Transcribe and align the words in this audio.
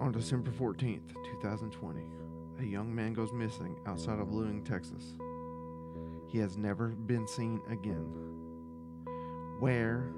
On 0.00 0.10
December 0.10 0.50
14th, 0.50 1.14
2020, 1.24 2.00
a 2.58 2.64
young 2.64 2.92
man 2.92 3.12
goes 3.12 3.32
missing 3.32 3.76
outside 3.86 4.18
of 4.18 4.28
Luling, 4.28 4.64
Texas. 4.64 5.14
He 6.26 6.38
has 6.38 6.56
never 6.56 6.88
been 6.88 7.28
seen 7.28 7.60
again. 7.70 8.10
Where 9.60 10.10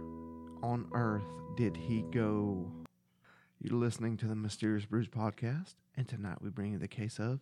on 0.62 0.86
earth 0.92 1.28
did 1.56 1.76
he 1.76 2.02
go? 2.02 2.70
You're 3.60 3.78
listening 3.78 4.16
to 4.18 4.26
the 4.26 4.36
Mysterious 4.36 4.86
Brews 4.86 5.08
podcast, 5.08 5.74
and 5.96 6.08
tonight 6.08 6.40
we 6.40 6.50
bring 6.50 6.72
you 6.72 6.78
the 6.78 6.88
case 6.88 7.18
of 7.18 7.40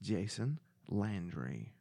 Jason 0.00 0.60
Landry. 0.88 1.72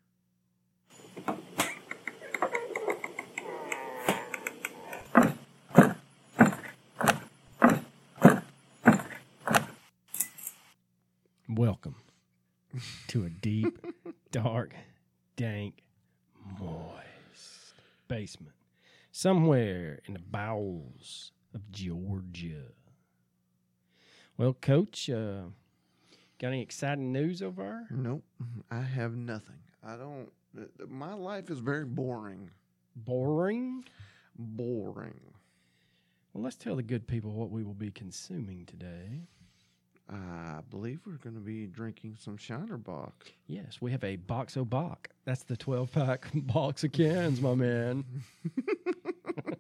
Somewhere 19.12 20.00
in 20.08 20.14
the 20.14 20.20
bowels 20.20 21.32
of 21.54 21.70
Georgia. 21.72 22.72
Well, 24.38 24.54
Coach, 24.54 25.10
uh, 25.10 25.44
got 26.40 26.48
any 26.48 26.62
exciting 26.62 27.12
news 27.12 27.42
over 27.42 27.62
there? 27.62 27.88
Nope, 27.92 28.24
I 28.72 28.82
have 28.82 29.16
nothing. 29.16 29.60
I 29.84 29.98
don't. 29.98 30.30
My 30.88 31.14
life 31.14 31.50
is 31.50 31.60
very 31.60 31.86
boring. 31.86 32.50
Boring? 32.96 33.86
Boring. 34.38 35.20
Well, 36.34 36.44
let's 36.44 36.56
tell 36.56 36.76
the 36.78 36.84
good 36.84 37.08
people 37.08 37.32
what 37.34 37.52
we 37.52 37.64
will 37.64 37.74
be 37.74 37.92
consuming 37.92 38.66
today. 38.66 39.24
I 40.10 40.60
believe 40.70 41.00
we're 41.06 41.14
going 41.14 41.36
to 41.36 41.42
be 41.42 41.68
drinking 41.68 42.18
some 42.20 42.36
Shiner 42.36 42.78
Bock. 42.78 43.32
Yes, 43.48 43.78
we 43.80 43.92
have 43.92 44.04
a 44.04 44.18
box 44.18 44.58
o' 44.58 44.66
Bock. 44.66 45.10
That's 45.24 45.44
the 45.44 45.56
12 45.56 45.92
pack 45.92 46.28
box 46.34 46.84
of 46.84 46.92
cans, 46.92 47.40
my 47.40 47.56
man. 47.56 48.04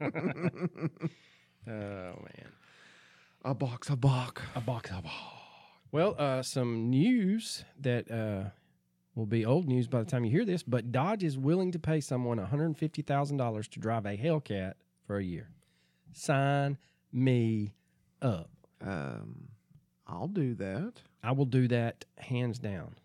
oh, 0.01 1.67
man. 1.67 2.51
A 3.43 3.53
box 3.53 3.89
of 3.89 4.01
Bock. 4.01 4.41
A 4.55 4.61
box 4.61 4.91
of 4.91 5.05
Well, 5.91 6.15
uh, 6.17 6.41
some 6.43 6.89
news 6.89 7.65
that 7.79 8.09
uh, 8.11 8.49
will 9.15 9.25
be 9.25 9.45
old 9.45 9.67
news 9.67 9.87
by 9.87 9.99
the 9.99 10.05
time 10.05 10.25
you 10.25 10.31
hear 10.31 10.45
this, 10.45 10.63
but 10.63 10.91
Dodge 10.91 11.23
is 11.23 11.37
willing 11.37 11.71
to 11.71 11.79
pay 11.79 11.99
someone 12.01 12.37
$150,000 12.37 13.67
to 13.69 13.79
drive 13.79 14.05
a 14.05 14.17
Hellcat 14.17 14.73
for 15.05 15.17
a 15.17 15.23
year. 15.23 15.49
Sign 16.13 16.77
me 17.11 17.73
up. 18.21 18.49
Um, 18.81 19.49
I'll 20.07 20.27
do 20.27 20.55
that. 20.55 20.93
I 21.23 21.31
will 21.31 21.45
do 21.45 21.67
that 21.67 22.05
hands 22.17 22.59
down. 22.59 22.95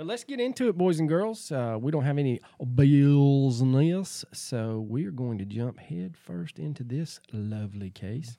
But 0.00 0.06
let's 0.06 0.24
get 0.24 0.40
into 0.40 0.70
it, 0.70 0.78
boys 0.78 0.98
and 0.98 1.06
girls. 1.06 1.52
Uh, 1.52 1.76
we 1.78 1.92
don't 1.92 2.04
have 2.04 2.16
any 2.16 2.40
bills 2.74 3.60
in 3.60 3.72
this, 3.72 4.24
so 4.32 4.80
we 4.88 5.04
are 5.04 5.10
going 5.10 5.36
to 5.36 5.44
jump 5.44 5.78
head 5.78 6.16
first 6.16 6.58
into 6.58 6.82
this 6.82 7.20
lovely 7.34 7.90
case. 7.90 8.38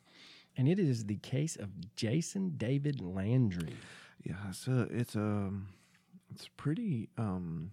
And 0.57 0.67
it 0.67 0.79
is 0.79 1.05
the 1.05 1.17
case 1.17 1.57
of 1.57 1.69
Jason 1.95 2.55
David 2.57 2.99
Landry. 2.99 3.75
Yeah, 4.23 4.37
it's 4.49 4.67
a, 4.67 4.87
it's 4.89 5.15
a, 5.15 5.51
it's 6.33 6.47
pretty, 6.57 7.09
um, 7.19 7.69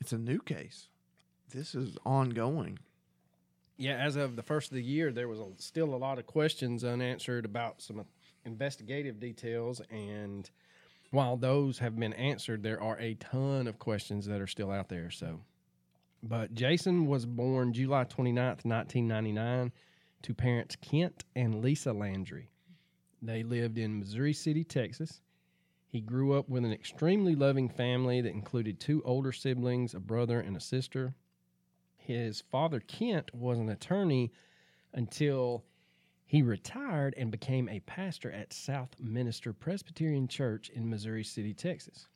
it's 0.00 0.12
a 0.12 0.18
new 0.18 0.40
case. 0.40 0.88
This 1.54 1.76
is 1.76 1.96
ongoing. 2.04 2.80
Yeah, 3.76 3.94
as 3.94 4.16
of 4.16 4.34
the 4.34 4.42
first 4.42 4.72
of 4.72 4.74
the 4.74 4.82
year, 4.82 5.12
there 5.12 5.28
was 5.28 5.38
a, 5.38 5.46
still 5.58 5.94
a 5.94 5.96
lot 5.96 6.18
of 6.18 6.26
questions 6.26 6.82
unanswered 6.82 7.44
about 7.44 7.80
some 7.80 8.04
investigative 8.44 9.20
details. 9.20 9.80
And 9.88 10.50
while 11.10 11.36
those 11.36 11.78
have 11.78 11.96
been 11.96 12.12
answered, 12.14 12.62
there 12.62 12.80
are 12.80 12.98
a 12.98 13.14
ton 13.14 13.66
of 13.66 13.78
questions 13.78 14.26
that 14.26 14.40
are 14.40 14.46
still 14.46 14.70
out 14.70 14.88
there. 14.88 15.10
So, 15.10 15.40
but 16.22 16.54
Jason 16.54 17.06
was 17.06 17.26
born 17.26 17.72
July 17.72 18.04
29th, 18.04 18.64
1999, 18.64 19.72
to 20.22 20.34
parents 20.34 20.76
Kent 20.76 21.24
and 21.36 21.62
Lisa 21.62 21.92
Landry. 21.92 22.50
They 23.22 23.42
lived 23.42 23.78
in 23.78 23.98
Missouri 23.98 24.32
City, 24.32 24.64
Texas. 24.64 25.20
He 25.86 26.00
grew 26.00 26.34
up 26.34 26.48
with 26.48 26.64
an 26.64 26.72
extremely 26.72 27.34
loving 27.34 27.68
family 27.68 28.20
that 28.20 28.32
included 28.32 28.78
two 28.78 29.02
older 29.04 29.32
siblings, 29.32 29.94
a 29.94 30.00
brother, 30.00 30.40
and 30.40 30.56
a 30.56 30.60
sister 30.60 31.14
his 32.08 32.40
father 32.40 32.80
Kent 32.80 33.34
was 33.34 33.58
an 33.58 33.68
attorney 33.68 34.32
until 34.94 35.62
he 36.28 36.42
retired 36.42 37.14
and 37.16 37.30
became 37.30 37.70
a 37.70 37.80
pastor 37.80 38.30
at 38.30 38.52
Southminster 38.52 39.54
Presbyterian 39.54 40.28
Church 40.28 40.68
in 40.68 40.88
Missouri 40.88 41.24
City, 41.24 41.54
Texas. 41.54 42.06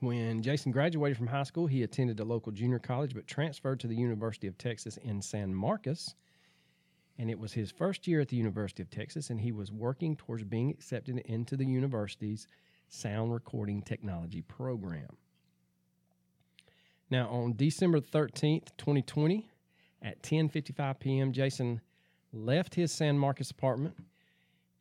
When 0.00 0.42
Jason 0.42 0.70
graduated 0.70 1.16
from 1.16 1.28
high 1.28 1.44
school, 1.44 1.66
he 1.66 1.82
attended 1.82 2.20
a 2.20 2.24
local 2.24 2.52
junior 2.52 2.78
college 2.78 3.14
but 3.14 3.26
transferred 3.26 3.80
to 3.80 3.86
the 3.86 3.96
University 3.96 4.48
of 4.48 4.58
Texas 4.58 4.98
in 4.98 5.22
San 5.22 5.54
Marcos. 5.54 6.14
And 7.18 7.30
it 7.30 7.38
was 7.38 7.54
his 7.54 7.70
first 7.70 8.06
year 8.06 8.20
at 8.20 8.28
the 8.28 8.36
University 8.36 8.82
of 8.82 8.90
Texas, 8.90 9.30
and 9.30 9.40
he 9.40 9.50
was 9.50 9.72
working 9.72 10.14
towards 10.14 10.44
being 10.44 10.68
accepted 10.68 11.16
into 11.20 11.56
the 11.56 11.64
university's 11.64 12.46
sound 12.90 13.32
recording 13.32 13.80
technology 13.80 14.42
program. 14.42 15.16
Now, 17.08 17.30
on 17.30 17.56
December 17.56 18.00
13th, 18.00 18.76
2020, 18.76 19.48
at 20.02 20.22
10:55 20.22 21.00
p.m., 21.00 21.32
Jason 21.32 21.80
left 22.32 22.74
his 22.74 22.92
San 22.92 23.18
Marcos 23.18 23.50
apartment 23.50 23.94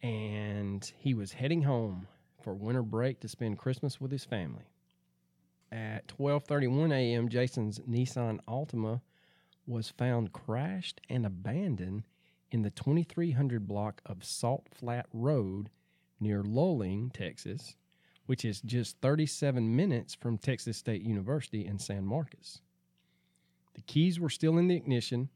and 0.02 0.92
he 0.98 1.14
was 1.14 1.34
heading 1.34 1.64
home 1.64 2.08
for 2.42 2.54
winter 2.54 2.82
break 2.82 3.20
to 3.20 3.28
spend 3.28 3.58
Christmas 3.58 4.02
with 4.02 4.12
his 4.12 4.26
family. 4.26 4.66
At 5.72 6.08
12:31 6.08 6.92
a.m., 6.92 7.30
Jason's 7.30 7.80
Nissan 7.80 8.40
Altima 8.48 9.02
was 9.68 9.90
found 9.90 10.34
crashed 10.34 11.00
and 11.10 11.26
abandoned 11.26 12.04
in 12.50 12.64
the 12.64 12.72
2300 12.72 13.68
block 13.68 14.02
of 14.06 14.26
Salt 14.26 14.68
Flat 14.70 15.06
Road 15.14 15.70
near 16.20 16.44
Luling, 16.44 17.14
Texas, 17.14 17.76
which 18.26 18.44
is 18.44 18.62
just 18.62 18.98
37 19.02 19.74
minutes 19.76 20.14
from 20.14 20.38
Texas 20.38 20.78
State 20.78 21.02
University 21.02 21.66
in 21.66 21.80
San 21.80 22.06
Marcos. 22.06 22.62
The 23.74 23.82
keys 23.82 24.20
were 24.20 24.30
still 24.30 24.58
in 24.58 24.68
the 24.68 24.76
ignition, 24.76 25.30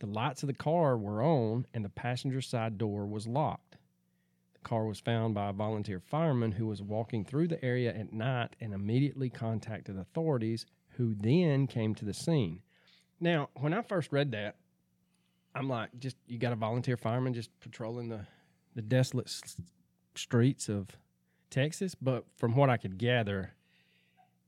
the 0.00 0.06
lights 0.06 0.42
of 0.42 0.48
the 0.48 0.54
car 0.54 0.96
were 0.96 1.22
on, 1.22 1.66
and 1.72 1.84
the 1.84 1.90
passenger 1.90 2.40
side 2.40 2.78
door 2.78 3.06
was 3.06 3.26
locked. 3.26 3.76
The 4.54 4.60
car 4.60 4.86
was 4.86 4.98
found 4.98 5.34
by 5.34 5.50
a 5.50 5.52
volunteer 5.52 6.00
fireman 6.00 6.52
who 6.52 6.66
was 6.66 6.82
walking 6.82 7.24
through 7.24 7.48
the 7.48 7.64
area 7.64 7.94
at 7.94 8.12
night 8.12 8.56
and 8.60 8.74
immediately 8.74 9.30
contacted 9.30 9.98
authorities, 9.98 10.66
who 10.96 11.14
then 11.14 11.66
came 11.66 11.94
to 11.94 12.04
the 12.04 12.12
scene. 12.12 12.60
Now, 13.20 13.50
when 13.54 13.72
I 13.72 13.82
first 13.82 14.12
read 14.12 14.32
that, 14.32 14.56
I'm 15.54 15.68
like, 15.68 15.90
just 15.98 16.16
you 16.26 16.38
got 16.38 16.52
a 16.52 16.56
volunteer 16.56 16.96
fireman 16.96 17.34
just 17.34 17.50
patrolling 17.60 18.08
the, 18.08 18.26
the 18.74 18.82
desolate 18.82 19.26
s- 19.26 19.56
streets 20.14 20.68
of 20.68 20.88
Texas, 21.50 21.94
but 21.94 22.24
from 22.36 22.54
what 22.54 22.70
I 22.70 22.76
could 22.76 22.98
gather, 22.98 23.52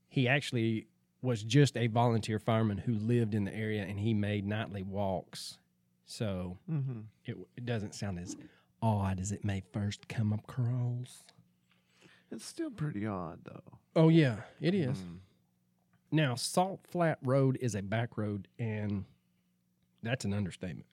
he 0.07 0.27
actually 0.27 0.87
was 1.23 1.41
just 1.41 1.75
a 1.77 1.87
volunteer 1.87 2.37
fireman 2.37 2.77
who 2.77 2.93
lived 2.93 3.33
in 3.33 3.45
the 3.45 3.55
area 3.55 3.81
and 3.83 3.99
he 3.99 4.13
made 4.13 4.45
nightly 4.45 4.83
walks. 4.83 5.57
So 6.05 6.57
Mm-hmm. 6.69 6.99
it, 7.25 7.37
it 7.57 7.65
doesn't 7.65 7.95
sound 7.95 8.19
as 8.19 8.35
odd 8.81 9.19
as 9.19 9.31
it 9.31 9.43
may 9.45 9.63
first 9.71 10.07
come 10.07 10.33
across. 10.33 11.23
It's 12.31 12.45
still 12.45 12.69
pretty 12.69 13.05
odd, 13.07 13.39
though. 13.45 13.61
Oh, 13.95 14.09
yeah, 14.09 14.37
it 14.59 14.73
is. 14.75 14.97
Mm. 14.97 15.17
Now, 16.11 16.35
Salt 16.35 16.81
Flat 16.87 17.17
Road 17.23 17.57
is 17.61 17.73
a 17.75 17.81
back 17.81 18.17
road, 18.17 18.47
and 18.59 19.05
that's 20.03 20.25
an 20.25 20.33
understatement. 20.33 20.87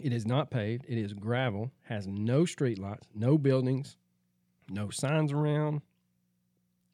It 0.00 0.12
is 0.12 0.26
not 0.26 0.50
paved, 0.50 0.84
it 0.88 0.98
is 0.98 1.12
gravel, 1.14 1.70
has 1.84 2.06
no 2.06 2.42
streetlights, 2.42 3.04
no 3.14 3.38
buildings, 3.38 3.96
no 4.68 4.90
signs 4.90 5.32
around. 5.32 5.80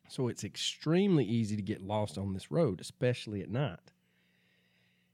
So 0.08 0.28
it's 0.28 0.44
extremely 0.44 1.24
easy 1.24 1.54
to 1.56 1.62
get 1.62 1.82
lost 1.82 2.18
on 2.18 2.32
this 2.32 2.50
road, 2.50 2.80
especially 2.80 3.42
at 3.42 3.50
night. 3.50 3.92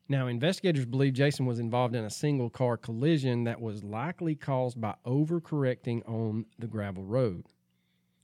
Now, 0.08 0.26
investigators 0.26 0.84
believe 0.84 1.14
Jason 1.14 1.46
was 1.46 1.58
involved 1.58 1.94
in 1.94 2.04
a 2.04 2.10
single 2.10 2.50
car 2.50 2.76
collision 2.76 3.44
that 3.44 3.60
was 3.60 3.82
likely 3.82 4.34
caused 4.34 4.80
by 4.80 4.94
overcorrecting 5.06 6.06
on 6.08 6.46
the 6.58 6.66
gravel 6.66 7.04
road. 7.04 7.46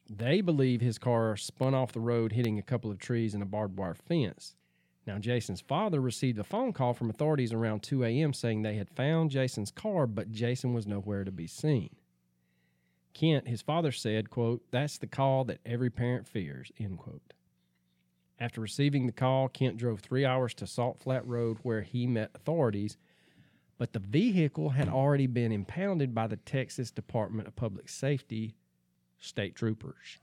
They 0.08 0.43
believe 0.43 0.81
his 0.81 0.99
car 0.99 1.37
spun 1.37 1.75
off 1.75 1.93
the 1.93 2.00
road, 2.00 2.32
hitting 2.32 2.58
a 2.58 2.62
couple 2.62 2.90
of 2.90 2.99
trees 2.99 3.32
and 3.32 3.43
a 3.43 3.46
barbed 3.46 3.78
wire 3.78 3.94
fence. 3.94 4.56
Now, 5.06 5.19
Jason's 5.19 5.62
father 5.62 6.00
received 6.00 6.38
a 6.38 6.44
phone 6.44 6.73
call 6.73 6.93
from 6.93 7.08
authorities 7.08 7.52
around 7.52 7.82
2 7.82 8.05
a.m. 8.05 8.32
saying 8.32 8.62
they 8.62 8.75
had 8.75 8.90
found 8.90 9.31
Jason's 9.31 9.70
car, 9.70 10.06
but 10.06 10.31
Jason 10.31 10.75
was 10.75 10.87
nowhere 10.87 11.25
to 11.25 11.32
be 11.32 11.46
seen. 11.46 11.90
Kent, 13.14 13.48
his 13.48 13.62
father 13.62 13.92
said, 13.92 14.30
quote, 14.30 14.62
that's 14.70 14.98
the 14.98 15.06
call 15.06 15.44
that 15.44 15.60
every 15.64 15.90
parent 15.90 16.26
fears, 16.26 16.70
end 16.78 16.98
quote. 16.98 17.34
After 18.38 18.60
receiving 18.60 19.06
the 19.06 19.12
call, 19.12 19.48
Kent 19.48 19.76
drove 19.76 20.00
three 20.00 20.24
hours 20.24 20.54
to 20.54 20.66
Salt 20.66 20.98
Flat 20.98 21.26
Road 21.26 21.58
where 21.62 21.82
he 21.82 22.06
met 22.06 22.30
authorities, 22.34 22.96
but 23.76 23.92
the 23.92 23.98
vehicle 23.98 24.70
had 24.70 24.88
already 24.88 25.26
been 25.26 25.52
impounded 25.52 26.14
by 26.14 26.26
the 26.26 26.36
Texas 26.36 26.90
Department 26.90 27.48
of 27.48 27.56
Public 27.56 27.88
Safety 27.88 28.54
state 29.18 29.54
troopers. 29.54 30.18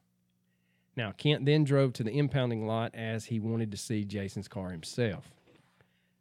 Now, 0.95 1.12
Kent 1.12 1.45
then 1.45 1.63
drove 1.63 1.94
to 1.94 2.04
the 2.04 2.18
impounding 2.18 2.66
lot 2.66 2.95
as 2.95 3.25
he 3.25 3.40
wanted 3.40 3.69
to 3.69 3.78
see 3.78 4.04
Jason's 4.04 4.48
car 4.48 4.72
himself. 4.72 5.30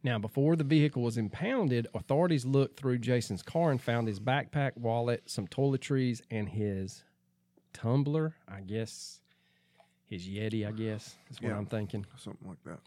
Now, 0.07 0.21
before 0.21 0.55
the 0.55 0.63
vehicle 0.63 1.03
was 1.03 1.17
impounded, 1.17 1.89
authorities 1.93 2.47
looked 2.47 2.79
through 2.79 2.99
Jason's 2.99 3.43
car 3.43 3.73
and 3.73 3.83
found 3.83 4.07
his 4.07 4.21
backpack, 4.21 4.77
wallet, 4.77 5.25
some 5.27 5.49
toiletries, 5.49 6.21
and 6.31 6.49
his 6.49 7.03
tumbler. 7.73 8.37
I 8.47 8.61
guess 8.61 9.19
his 10.05 10.29
Yeti. 10.29 10.65
I 10.65 10.71
guess 10.71 11.17
is 11.29 11.43
what 11.43 11.49
Yeah. 11.49 11.57
I'm 11.57 11.67
thinking. 11.67 12.07
Something 12.19 12.47
like 12.47 12.63
that. 12.63 12.79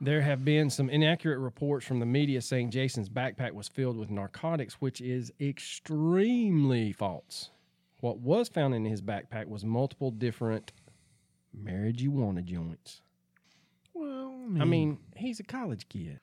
There 0.00 0.20
have 0.22 0.44
been 0.44 0.68
some 0.68 0.90
inaccurate 0.90 1.38
reports 1.38 1.86
from 1.86 2.00
the 2.00 2.06
media 2.06 2.40
saying 2.42 2.72
Jason's 2.72 3.08
backpack 3.08 3.52
was 3.52 3.68
filled 3.68 3.96
with 3.96 4.10
narcotics, 4.10 4.80
which 4.80 5.00
is 5.00 5.32
extremely 5.40 6.90
false. 6.90 7.50
What 8.00 8.18
was 8.18 8.48
found 8.48 8.74
in 8.74 8.84
his 8.84 9.00
backpack 9.00 9.46
was 9.46 9.64
multiple 9.64 10.10
different 10.10 10.72
marijuana 11.56 12.42
joints. 12.44 13.00
Well, 13.96 14.34
I 14.44 14.48
mean, 14.48 14.62
I 14.62 14.64
mean, 14.64 14.98
he's 15.16 15.40
a 15.40 15.44
college 15.44 15.88
kid. 15.88 16.20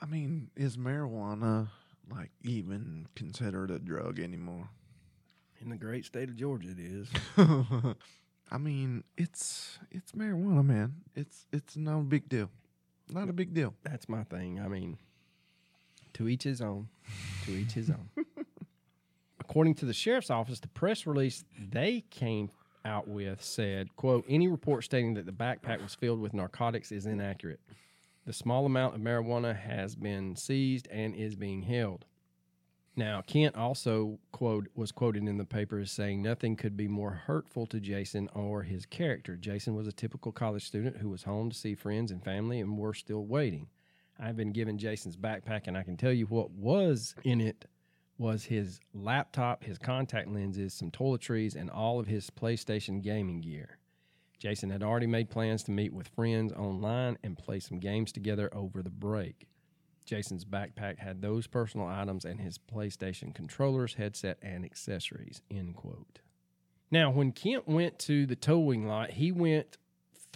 I 0.00 0.06
mean, 0.06 0.50
is 0.56 0.76
marijuana 0.76 1.68
like 2.10 2.30
even 2.42 3.06
considered 3.14 3.70
a 3.70 3.78
drug 3.78 4.18
anymore? 4.18 4.68
In 5.60 5.70
the 5.70 5.76
great 5.76 6.04
state 6.04 6.28
of 6.28 6.36
Georgia, 6.36 6.70
it 6.70 6.78
is. 6.78 7.08
I 8.50 8.58
mean, 8.58 9.04
it's 9.16 9.78
it's 9.90 10.12
marijuana, 10.12 10.64
man. 10.64 10.94
It's 11.14 11.46
it's 11.52 11.76
no 11.76 12.00
big 12.00 12.28
deal. 12.28 12.50
Not 13.10 13.28
a 13.28 13.32
big 13.32 13.52
deal. 13.52 13.74
That's 13.82 14.08
my 14.08 14.24
thing. 14.24 14.60
I 14.60 14.68
mean, 14.68 14.98
to 16.14 16.28
each 16.28 16.44
his 16.44 16.60
own. 16.60 16.88
To 17.44 17.52
each 17.52 17.72
his 17.72 17.90
own. 17.90 18.08
According 19.40 19.74
to 19.76 19.86
the 19.86 19.94
sheriff's 19.94 20.30
office, 20.30 20.60
the 20.60 20.68
press 20.68 21.06
release 21.06 21.44
they 21.58 22.04
came 22.10 22.50
out 22.84 23.08
with 23.08 23.42
said, 23.42 23.94
quote, 23.96 24.24
any 24.28 24.48
report 24.48 24.84
stating 24.84 25.14
that 25.14 25.26
the 25.26 25.32
backpack 25.32 25.82
was 25.82 25.94
filled 25.94 26.20
with 26.20 26.34
narcotics 26.34 26.92
is 26.92 27.06
inaccurate. 27.06 27.60
The 28.26 28.32
small 28.32 28.66
amount 28.66 28.94
of 28.94 29.00
marijuana 29.00 29.56
has 29.58 29.94
been 29.94 30.36
seized 30.36 30.88
and 30.90 31.14
is 31.14 31.34
being 31.34 31.62
held. 31.62 32.04
Now, 32.98 33.22
Kent 33.22 33.54
also 33.54 34.18
quote 34.32 34.66
was 34.74 34.90
quoted 34.90 35.28
in 35.28 35.38
the 35.38 35.44
paper 35.44 35.78
as 35.78 35.92
saying 35.92 36.20
nothing 36.20 36.56
could 36.56 36.76
be 36.76 36.88
more 36.88 37.12
hurtful 37.12 37.64
to 37.66 37.78
Jason 37.78 38.28
or 38.34 38.64
his 38.64 38.86
character. 38.86 39.36
Jason 39.36 39.76
was 39.76 39.86
a 39.86 39.92
typical 39.92 40.32
college 40.32 40.66
student 40.66 40.96
who 40.96 41.08
was 41.08 41.22
home 41.22 41.48
to 41.48 41.56
see 41.56 41.76
friends 41.76 42.10
and 42.10 42.24
family 42.24 42.60
and 42.60 42.76
were 42.76 42.94
still 42.94 43.24
waiting. 43.24 43.68
I've 44.18 44.36
been 44.36 44.50
given 44.50 44.78
Jason's 44.78 45.16
backpack 45.16 45.68
and 45.68 45.78
I 45.78 45.84
can 45.84 45.96
tell 45.96 46.12
you 46.12 46.26
what 46.26 46.50
was 46.50 47.14
in 47.22 47.40
it 47.40 47.66
was 48.18 48.44
his 48.44 48.80
laptop, 48.92 49.64
his 49.64 49.78
contact 49.78 50.28
lenses, 50.28 50.74
some 50.74 50.90
toiletries, 50.90 51.54
and 51.54 51.70
all 51.70 52.00
of 52.00 52.06
his 52.06 52.30
PlayStation 52.30 53.02
gaming 53.02 53.40
gear. 53.40 53.78
Jason 54.38 54.70
had 54.70 54.82
already 54.82 55.06
made 55.06 55.30
plans 55.30 55.62
to 55.64 55.70
meet 55.70 55.92
with 55.92 56.08
friends 56.08 56.52
online 56.52 57.18
and 57.24 57.38
play 57.38 57.60
some 57.60 57.78
games 57.78 58.12
together 58.12 58.48
over 58.52 58.82
the 58.82 58.90
break. 58.90 59.48
Jason's 60.04 60.44
backpack 60.44 60.98
had 60.98 61.20
those 61.20 61.46
personal 61.46 61.86
items 61.86 62.24
and 62.24 62.40
his 62.40 62.58
PlayStation 62.58 63.34
controllers, 63.34 63.94
headset, 63.94 64.38
and 64.42 64.64
accessories. 64.64 65.42
End 65.50 65.76
quote. 65.76 66.20
Now, 66.90 67.10
when 67.10 67.32
Kent 67.32 67.68
went 67.68 67.98
to 68.00 68.24
the 68.24 68.36
towing 68.36 68.86
lot, 68.86 69.10
he 69.10 69.32
went 69.32 69.76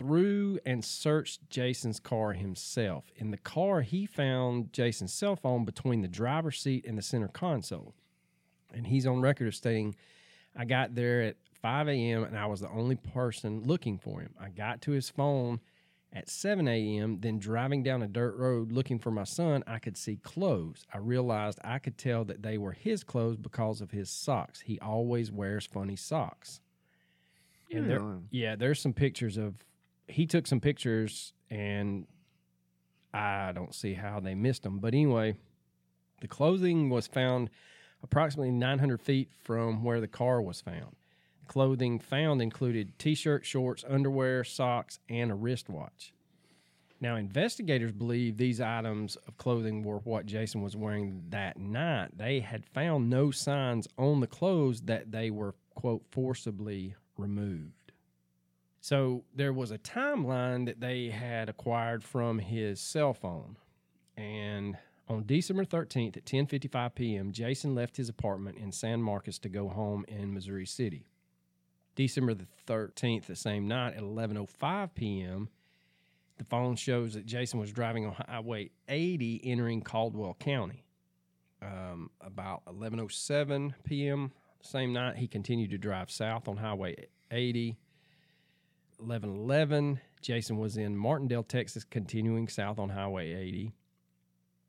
through 0.02 0.58
and 0.66 0.84
searched 0.84 1.48
Jason's 1.48 2.00
car 2.00 2.32
himself. 2.32 3.04
In 3.16 3.30
the 3.30 3.36
car, 3.36 3.82
he 3.82 4.04
found 4.04 4.72
Jason's 4.72 5.12
cell 5.12 5.36
phone 5.36 5.64
between 5.64 6.02
the 6.02 6.08
driver's 6.08 6.60
seat 6.60 6.84
and 6.86 6.98
the 6.98 7.02
center 7.02 7.28
console. 7.28 7.94
And 8.74 8.86
he's 8.86 9.06
on 9.06 9.20
record 9.20 9.46
of 9.46 9.54
stating, 9.54 9.94
I 10.56 10.64
got 10.64 10.94
there 10.94 11.22
at 11.22 11.36
5 11.60 11.88
a.m. 11.88 12.24
and 12.24 12.36
I 12.36 12.46
was 12.46 12.60
the 12.60 12.70
only 12.70 12.96
person 12.96 13.62
looking 13.64 13.96
for 13.98 14.20
him. 14.20 14.34
I 14.40 14.48
got 14.48 14.82
to 14.82 14.90
his 14.90 15.08
phone 15.08 15.60
at 16.12 16.28
7 16.28 16.66
a.m., 16.68 17.20
then 17.20 17.38
driving 17.38 17.82
down 17.82 18.02
a 18.02 18.08
dirt 18.08 18.36
road 18.36 18.70
looking 18.72 18.98
for 18.98 19.10
my 19.10 19.24
son, 19.24 19.62
I 19.66 19.78
could 19.78 19.96
see 19.96 20.16
clothes. 20.16 20.84
I 20.92 20.98
realized 20.98 21.58
I 21.64 21.78
could 21.78 21.96
tell 21.96 22.24
that 22.26 22.42
they 22.42 22.58
were 22.58 22.72
his 22.72 23.02
clothes 23.04 23.38
because 23.38 23.80
of 23.80 23.92
his 23.92 24.10
socks. 24.10 24.60
He 24.60 24.78
always 24.80 25.30
wears 25.32 25.64
funny 25.64 25.96
socks. 25.96 26.60
And 27.70 27.88
there, 27.88 28.18
yeah, 28.30 28.56
there's 28.56 28.80
some 28.80 28.92
pictures 28.92 29.38
of 29.38 29.54
he 30.06 30.26
took 30.26 30.46
some 30.46 30.60
pictures 30.60 31.32
and 31.50 32.06
I 33.14 33.52
don't 33.52 33.74
see 33.74 33.94
how 33.94 34.20
they 34.20 34.34
missed 34.34 34.62
them. 34.62 34.78
But 34.78 34.94
anyway, 34.94 35.36
the 36.20 36.28
clothing 36.28 36.88
was 36.88 37.06
found 37.06 37.50
approximately 38.02 38.50
900 38.50 39.00
feet 39.00 39.30
from 39.42 39.84
where 39.84 40.00
the 40.00 40.08
car 40.08 40.40
was 40.40 40.60
found. 40.60 40.96
Clothing 41.46 41.98
found 41.98 42.40
included 42.40 42.98
t 42.98 43.14
shirt, 43.14 43.44
shorts, 43.44 43.84
underwear, 43.88 44.44
socks, 44.44 44.98
and 45.08 45.30
a 45.30 45.34
wristwatch. 45.34 46.12
Now, 47.00 47.16
investigators 47.16 47.90
believe 47.90 48.36
these 48.36 48.60
items 48.60 49.16
of 49.26 49.36
clothing 49.36 49.82
were 49.82 49.98
what 49.98 50.24
Jason 50.24 50.62
was 50.62 50.76
wearing 50.76 51.24
that 51.30 51.58
night. 51.58 52.16
They 52.16 52.40
had 52.40 52.64
found 52.64 53.10
no 53.10 53.32
signs 53.32 53.88
on 53.98 54.20
the 54.20 54.28
clothes 54.28 54.82
that 54.82 55.10
they 55.10 55.28
were, 55.28 55.56
quote, 55.74 56.04
forcibly 56.12 56.94
removed. 57.18 57.81
So 58.82 59.22
there 59.32 59.52
was 59.52 59.70
a 59.70 59.78
timeline 59.78 60.66
that 60.66 60.80
they 60.80 61.08
had 61.08 61.48
acquired 61.48 62.02
from 62.02 62.40
his 62.40 62.80
cell 62.80 63.14
phone. 63.14 63.56
And 64.16 64.76
on 65.08 65.22
December 65.24 65.64
13th 65.64 66.16
at 66.16 66.24
10:55 66.24 66.96
p.m., 66.96 67.30
Jason 67.30 67.76
left 67.76 67.96
his 67.96 68.08
apartment 68.08 68.58
in 68.58 68.72
San 68.72 69.00
Marcos 69.00 69.38
to 69.38 69.48
go 69.48 69.68
home 69.68 70.04
in 70.08 70.34
Missouri 70.34 70.66
City. 70.66 71.06
December 71.94 72.34
the 72.34 72.48
13th, 72.66 73.26
the 73.26 73.36
same 73.36 73.68
night 73.68 73.94
at 73.94 74.02
11:05 74.02 74.94
p.m., 74.96 75.48
the 76.38 76.44
phone 76.44 76.74
shows 76.74 77.14
that 77.14 77.24
Jason 77.24 77.60
was 77.60 77.70
driving 77.70 78.04
on 78.04 78.16
Highway 78.26 78.70
80 78.88 79.42
entering 79.44 79.82
Caldwell 79.82 80.34
County. 80.40 80.84
Um, 81.62 82.10
about 82.20 82.64
11:07 82.64 83.74
p.m. 83.84 84.32
same 84.60 84.92
night, 84.92 85.18
he 85.18 85.28
continued 85.28 85.70
to 85.70 85.78
drive 85.78 86.10
south 86.10 86.48
on 86.48 86.56
Highway 86.56 87.06
80. 87.30 87.78
11:11, 89.02 90.00
Jason 90.20 90.58
was 90.58 90.76
in 90.76 90.96
Martindale, 90.96 91.42
Texas, 91.42 91.84
continuing 91.84 92.48
south 92.48 92.78
on 92.78 92.90
Highway 92.90 93.32
80. 93.32 93.72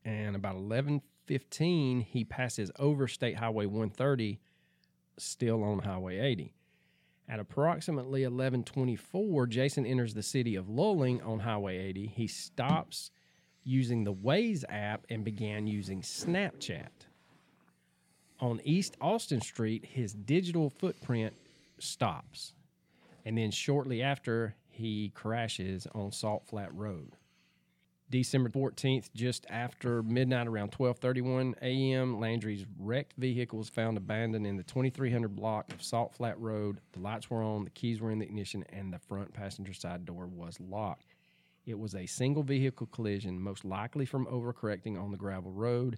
And 0.04 0.36
about 0.36 0.56
11:15, 0.56 2.02
he 2.02 2.26
passes 2.26 2.72
over 2.78 3.08
State 3.08 3.38
Highway 3.38 3.66
130, 3.68 4.40
still 5.18 5.64
on 5.64 5.80
Highway 5.80 6.20
80. 6.20 6.54
At 7.30 7.40
approximately 7.40 8.24
11:24, 8.24 9.48
Jason 9.48 9.86
enters 9.86 10.14
the 10.14 10.24
city 10.24 10.56
of 10.56 10.66
Luling 10.66 11.26
on 11.26 11.40
Highway 11.40 11.78
80. 11.78 12.08
He 12.08 12.28
stops 12.28 13.12
using 13.64 14.04
the 14.04 14.14
Waze 14.14 14.66
app 14.68 15.06
and 15.10 15.24
began 15.24 15.68
using 15.68 16.02
Snapchat. 16.02 17.08
On 18.40 18.60
East 18.66 18.98
Austin 19.00 19.40
Street, 19.40 19.86
his 19.86 20.14
digital 20.14 20.70
footprint 20.70 21.34
stops. 21.80 22.56
And 23.26 23.38
then 23.38 23.52
shortly 23.52 24.02
after, 24.02 24.56
he 24.70 25.10
crashes 25.10 25.88
on 25.94 26.12
Salt 26.12 26.48
Flat 26.48 26.74
Road. 26.74 27.16
December 28.10 28.50
14th, 28.50 29.10
just 29.16 29.46
after 29.50 30.04
midnight, 30.04 30.46
around 30.46 30.72
12:31 30.72 31.56
a.m., 31.62 32.20
Landry's 32.20 32.66
wrecked 32.78 33.14
vehicle 33.18 33.58
was 33.58 33.70
found 33.70 33.98
abandoned 33.98 34.46
in 34.46 34.56
the 34.56 34.64
2300 34.64 35.36
block 35.36 35.74
of 35.74 35.82
Salt 35.82 36.14
Flat 36.14 36.40
Road. 36.40 36.80
The 36.92 37.00
lights 37.00 37.30
were 37.30 37.42
on, 37.42 37.64
the 37.64 37.72
keys 37.72 38.02
were 38.02 38.12
in 38.12 38.20
the 38.20 38.26
ignition, 38.26 38.66
and 38.70 38.94
the 38.94 39.00
front 39.00 39.34
passenger 39.34 39.74
side 39.74 40.06
door 40.06 40.28
was 40.28 40.60
locked. 40.60 41.16
It 41.66 41.80
was 41.80 41.96
a 41.96 42.06
single 42.06 42.44
vehicle 42.44 42.88
collision, 42.88 43.40
most 43.40 43.64
likely 43.64 44.06
from 44.06 44.28
overcorrecting 44.28 45.02
on 45.02 45.12
the 45.12 45.18
gravel 45.18 45.52
road, 45.52 45.98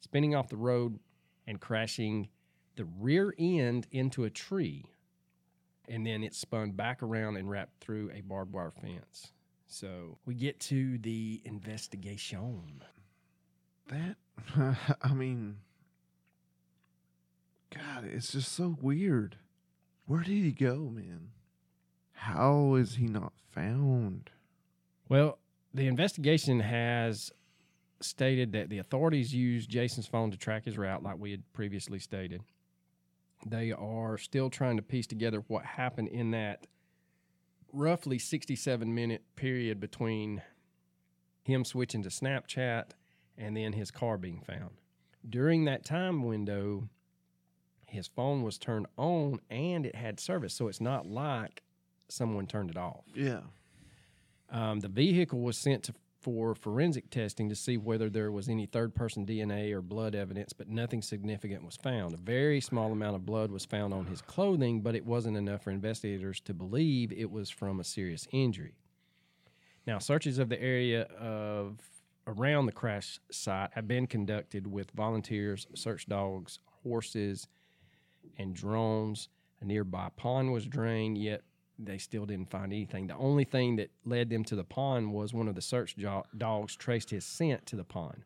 spinning 0.00 0.34
off 0.34 0.48
the 0.48 0.56
road 0.56 1.00
and 1.46 1.60
crashing 1.60 2.28
the 2.76 2.84
rear 2.84 3.34
end 3.38 3.86
into 3.90 4.24
a 4.24 4.30
tree. 4.30 4.84
And 5.88 6.06
then 6.06 6.22
it 6.22 6.34
spun 6.34 6.72
back 6.72 7.02
around 7.02 7.36
and 7.36 7.48
wrapped 7.48 7.80
through 7.80 8.10
a 8.14 8.20
barbed 8.20 8.52
wire 8.52 8.70
fence. 8.70 9.32
So 9.66 10.18
we 10.26 10.34
get 10.34 10.60
to 10.60 10.98
the 10.98 11.40
investigation. 11.44 12.82
That 13.88 14.16
I 15.02 15.14
mean, 15.14 15.56
God, 17.74 18.04
it's 18.04 18.32
just 18.32 18.52
so 18.52 18.76
weird. 18.80 19.36
Where 20.06 20.22
did 20.22 20.42
he 20.42 20.52
go, 20.52 20.90
man? 20.90 21.30
How 22.12 22.74
is 22.74 22.96
he 22.96 23.06
not 23.06 23.32
found? 23.52 24.30
Well, 25.08 25.38
the 25.74 25.86
investigation 25.86 26.60
has 26.60 27.30
stated 28.00 28.52
that 28.52 28.68
the 28.70 28.78
authorities 28.78 29.34
used 29.34 29.70
Jason's 29.70 30.06
phone 30.06 30.30
to 30.30 30.36
track 30.36 30.64
his 30.64 30.78
route, 30.78 31.02
like 31.02 31.18
we 31.18 31.30
had 31.30 31.42
previously 31.52 31.98
stated. 31.98 32.42
They 33.46 33.72
are 33.72 34.18
still 34.18 34.50
trying 34.50 34.76
to 34.76 34.82
piece 34.82 35.06
together 35.06 35.44
what 35.46 35.64
happened 35.64 36.08
in 36.08 36.32
that 36.32 36.66
roughly 37.72 38.18
67 38.18 38.94
minute 38.94 39.22
period 39.36 39.80
between 39.80 40.42
him 41.42 41.64
switching 41.64 42.02
to 42.02 42.08
Snapchat 42.08 42.90
and 43.36 43.56
then 43.56 43.72
his 43.72 43.90
car 43.90 44.18
being 44.18 44.40
found. 44.40 44.80
During 45.28 45.64
that 45.64 45.84
time 45.84 46.22
window, 46.22 46.88
his 47.86 48.06
phone 48.06 48.42
was 48.42 48.58
turned 48.58 48.86
on 48.96 49.40
and 49.50 49.86
it 49.86 49.94
had 49.94 50.20
service, 50.20 50.54
so 50.54 50.68
it's 50.68 50.80
not 50.80 51.06
like 51.06 51.62
someone 52.08 52.46
turned 52.46 52.70
it 52.70 52.76
off. 52.76 53.04
Yeah. 53.14 53.40
Um, 54.50 54.80
the 54.80 54.88
vehicle 54.88 55.40
was 55.40 55.58
sent 55.58 55.84
to, 55.84 55.94
for 56.20 56.54
forensic 56.54 57.10
testing 57.10 57.48
to 57.48 57.54
see 57.54 57.76
whether 57.76 58.10
there 58.10 58.32
was 58.32 58.48
any 58.48 58.66
third 58.66 58.94
person 58.94 59.24
DNA 59.24 59.72
or 59.72 59.80
blood 59.80 60.14
evidence, 60.14 60.52
but 60.52 60.68
nothing 60.68 61.00
significant 61.00 61.64
was 61.64 61.76
found. 61.76 62.14
A 62.14 62.18
very 62.18 62.60
small 62.60 62.92
amount 62.92 63.16
of 63.16 63.24
blood 63.24 63.50
was 63.50 63.64
found 63.64 63.94
on 63.94 64.06
his 64.06 64.20
clothing, 64.20 64.80
but 64.80 64.94
it 64.94 65.06
wasn't 65.06 65.36
enough 65.36 65.62
for 65.62 65.70
investigators 65.70 66.40
to 66.40 66.54
believe 66.54 67.12
it 67.12 67.30
was 67.30 67.50
from 67.50 67.78
a 67.78 67.84
serious 67.84 68.26
injury. 68.32 68.74
Now, 69.86 69.98
searches 69.98 70.38
of 70.38 70.48
the 70.48 70.60
area 70.60 71.02
of 71.18 71.78
around 72.26 72.66
the 72.66 72.72
crash 72.72 73.20
site 73.30 73.70
have 73.72 73.88
been 73.88 74.06
conducted 74.06 74.66
with 74.66 74.90
volunteers, 74.90 75.66
search 75.74 76.06
dogs, 76.06 76.58
horses, 76.82 77.48
and 78.36 78.54
drones. 78.54 79.28
A 79.60 79.64
nearby 79.64 80.10
pond 80.16 80.52
was 80.52 80.66
drained, 80.66 81.16
yet 81.16 81.42
they 81.78 81.98
still 81.98 82.26
didn't 82.26 82.50
find 82.50 82.72
anything. 82.72 83.06
The 83.06 83.16
only 83.16 83.44
thing 83.44 83.76
that 83.76 83.90
led 84.04 84.30
them 84.30 84.44
to 84.44 84.56
the 84.56 84.64
pond 84.64 85.12
was 85.12 85.32
one 85.32 85.48
of 85.48 85.54
the 85.54 85.62
search 85.62 85.96
jo- 85.96 86.24
dogs 86.36 86.74
traced 86.74 87.10
his 87.10 87.24
scent 87.24 87.66
to 87.66 87.76
the 87.76 87.84
pond. 87.84 88.24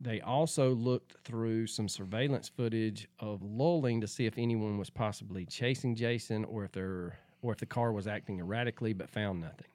They 0.00 0.20
also 0.20 0.74
looked 0.74 1.16
through 1.24 1.66
some 1.66 1.88
surveillance 1.88 2.48
footage 2.48 3.08
of 3.18 3.40
Luling 3.40 4.00
to 4.02 4.06
see 4.06 4.26
if 4.26 4.38
anyone 4.38 4.78
was 4.78 4.90
possibly 4.90 5.44
chasing 5.44 5.96
Jason 5.96 6.44
or 6.44 6.64
if 6.64 6.72
there 6.72 7.18
or 7.40 7.52
if 7.52 7.58
the 7.58 7.66
car 7.66 7.92
was 7.92 8.06
acting 8.06 8.40
erratically, 8.40 8.92
but 8.92 9.08
found 9.08 9.40
nothing. 9.40 9.68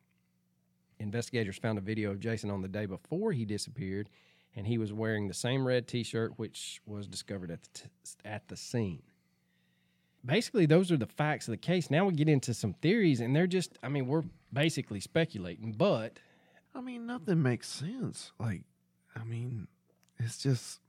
Investigators 1.00 1.58
found 1.58 1.78
a 1.78 1.82
video 1.82 2.12
of 2.12 2.20
Jason 2.20 2.52
on 2.52 2.62
the 2.62 2.68
day 2.68 2.86
before 2.86 3.32
he 3.32 3.46
disappeared, 3.46 4.10
and 4.56 4.68
he 4.68 4.78
was 4.78 4.94
wearing 4.94 5.28
the 5.28 5.34
same 5.34 5.66
red 5.66 5.88
T-shirt 5.88 6.34
which 6.38 6.82
was 6.86 7.08
discovered 7.08 7.52
at 7.52 7.64
the 7.64 7.70
t- 7.74 7.90
at 8.24 8.48
the 8.50 8.58
scene 8.58 9.02
basically 10.26 10.66
those 10.66 10.92
are 10.92 10.98
the 10.98 11.06
facts 11.06 11.48
of 11.48 11.52
the 11.52 11.58
case. 11.58 11.90
Now 11.92 12.06
we 12.06 12.14
get 12.14 12.30
into 12.30 12.54
some 12.54 12.74
theories, 12.74 13.20
and 13.20 13.36
they're 13.36 13.48
just 13.48 13.78
I 13.84 13.90
mean 13.90 14.08
we're 14.08 14.24
basically 14.52 15.00
speculating, 15.00 15.74
but 15.74 16.20
I 16.76 16.82
mean, 16.82 17.06
nothing 17.06 17.42
makes 17.42 17.70
sense. 17.70 18.32
Like, 18.40 18.62
I 19.16 19.24
mean, 19.24 19.68
it's 20.20 20.38
just 20.38 20.80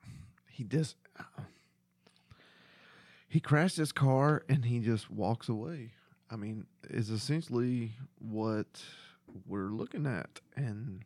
he 0.49 0.65
just 0.65 0.97
uh, 1.19 1.43
he 3.29 3.41
crashed 3.41 3.77
his 3.77 3.93
car 3.93 4.45
and 4.49 4.65
he 4.65 4.81
just 4.81 5.11
walks 5.11 5.49
away. 5.49 5.91
I 6.31 6.37
mean, 6.37 6.67
is 6.89 7.11
essentially 7.11 7.93
what 8.19 8.83
we're 9.47 9.69
looking 9.69 10.07
at, 10.07 10.41
and 10.57 11.03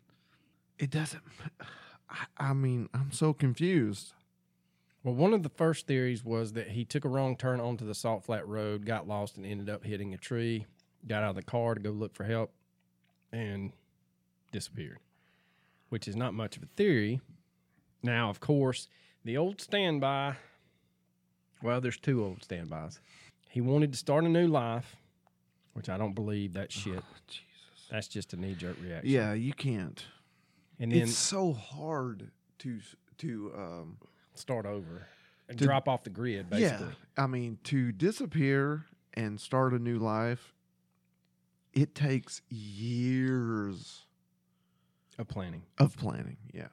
it 0.79 0.91
doesn't. 0.91 1.23
I, 2.11 2.25
I 2.39 2.53
mean, 2.55 2.89
I'm 2.95 3.13
so 3.13 3.35
confused. 3.35 4.15
Well, 5.05 5.15
one 5.15 5.33
of 5.35 5.43
the 5.43 5.49
first 5.49 5.87
theories 5.87 6.25
was 6.25 6.53
that 6.55 6.69
he 6.69 6.85
took 6.85 7.05
a 7.05 7.09
wrong 7.09 7.37
turn 7.37 7.61
onto 7.61 7.87
the 7.87 7.95
Salt 7.95 8.25
Flat 8.25 8.47
Road, 8.47 8.85
got 8.85 9.07
lost, 9.09 9.37
and 9.37 9.47
ended 9.47 9.69
up 9.71 9.85
hitting 9.85 10.13
a 10.15 10.19
tree. 10.19 10.67
Got 11.07 11.23
out 11.23 11.31
of 11.31 11.37
the 11.37 11.43
car 11.43 11.75
to 11.75 11.81
go 11.81 11.91
look 11.91 12.15
for 12.15 12.25
help, 12.25 12.53
and 13.33 13.73
disappeared. 14.53 14.99
Which 15.91 16.09
is 16.09 16.17
not 16.17 16.35
much 16.35 16.57
of 16.57 16.63
a 16.63 16.67
theory. 16.67 17.21
Now, 18.03 18.29
of 18.31 18.41
course, 18.41 18.89
the 19.25 19.37
old 19.37 19.61
standby. 19.61 20.35
Well, 21.63 21.81
there's 21.81 21.99
two 21.99 22.23
old 22.25 22.43
standbys. 22.43 23.01
He 23.49 23.61
wanted 23.61 23.93
to 23.93 23.99
start 23.99 24.25
a 24.25 24.29
new 24.29 24.47
life, 24.47 24.97
which 25.73 25.89
I 25.89 25.97
don't 25.97 26.15
believe 26.15 26.53
that 26.55 26.71
shit. 26.73 27.03
Jesus. 27.29 27.87
That's 27.91 28.09
just 28.09 28.33
a 28.35 28.37
knee 28.37 28.55
jerk 28.55 28.77
reaction. 28.83 29.11
Yeah, 29.11 29.33
you 29.33 29.53
can't. 29.53 30.05
and 30.79 30.93
then 30.93 31.03
it's 31.03 31.17
so 31.17 31.53
hard 31.53 32.31
to 32.59 32.81
to 33.19 33.53
um 33.57 33.97
start 34.39 34.67
over 34.67 35.07
and 35.49 35.59
To- 35.59 35.65
drop 35.65 35.89
off 35.89 36.05
the 36.05 36.11
grid, 36.11 36.49
basically. 36.51 36.87
Yeah, 36.89 37.23
I 37.23 37.27
mean 37.27 37.59
to 37.65 37.93
disappear 37.93 38.87
and 39.15 39.41
start 39.41 39.73
a 39.75 39.79
new 39.79 39.99
life. 39.99 40.55
It 41.73 41.95
takes 41.95 42.43
years 42.49 44.07
Of 45.19 45.29
planning, 45.29 45.63
of 45.79 45.97
planning. 45.97 46.37
Yeah, 46.53 46.69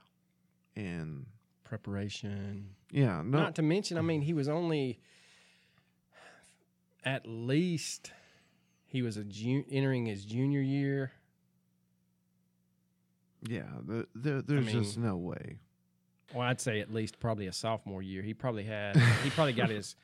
and 0.75 1.25
preparation. 1.63 2.69
yeah, 2.91 3.22
no, 3.24 3.39
Not 3.39 3.55
to 3.55 3.62
mention, 3.62 3.98
I 3.98 4.01
mean, 4.01 4.22
he 4.22 4.34
was 4.34 4.48
only 4.48 5.00
at 7.03 7.27
least 7.27 8.12
he 8.88 9.01
was 9.01 9.17
a 9.17 9.24
jun- 9.24 9.65
entering 9.69 10.05
his 10.05 10.25
junior 10.25 10.62
year. 10.62 11.12
yeah. 13.48 13.69
The, 13.86 14.07
the, 14.15 14.43
there's 14.48 14.65
mean- 14.65 14.84
just 14.84 14.98
no 14.98 15.17
way. 15.17 15.60
Well, 16.36 16.48
I'd 16.48 16.60
say 16.60 16.82
at 16.82 16.94
least 16.94 17.20
probably 17.20 17.48
a 17.48 17.54
sophomore 17.54 18.01
year. 18.01 18.22
He 18.22 18.34
probably 18.34 18.63
had 18.63 18.98
he 19.24 19.30
probably 19.30 19.54
got 19.54 19.70
his 19.70 19.96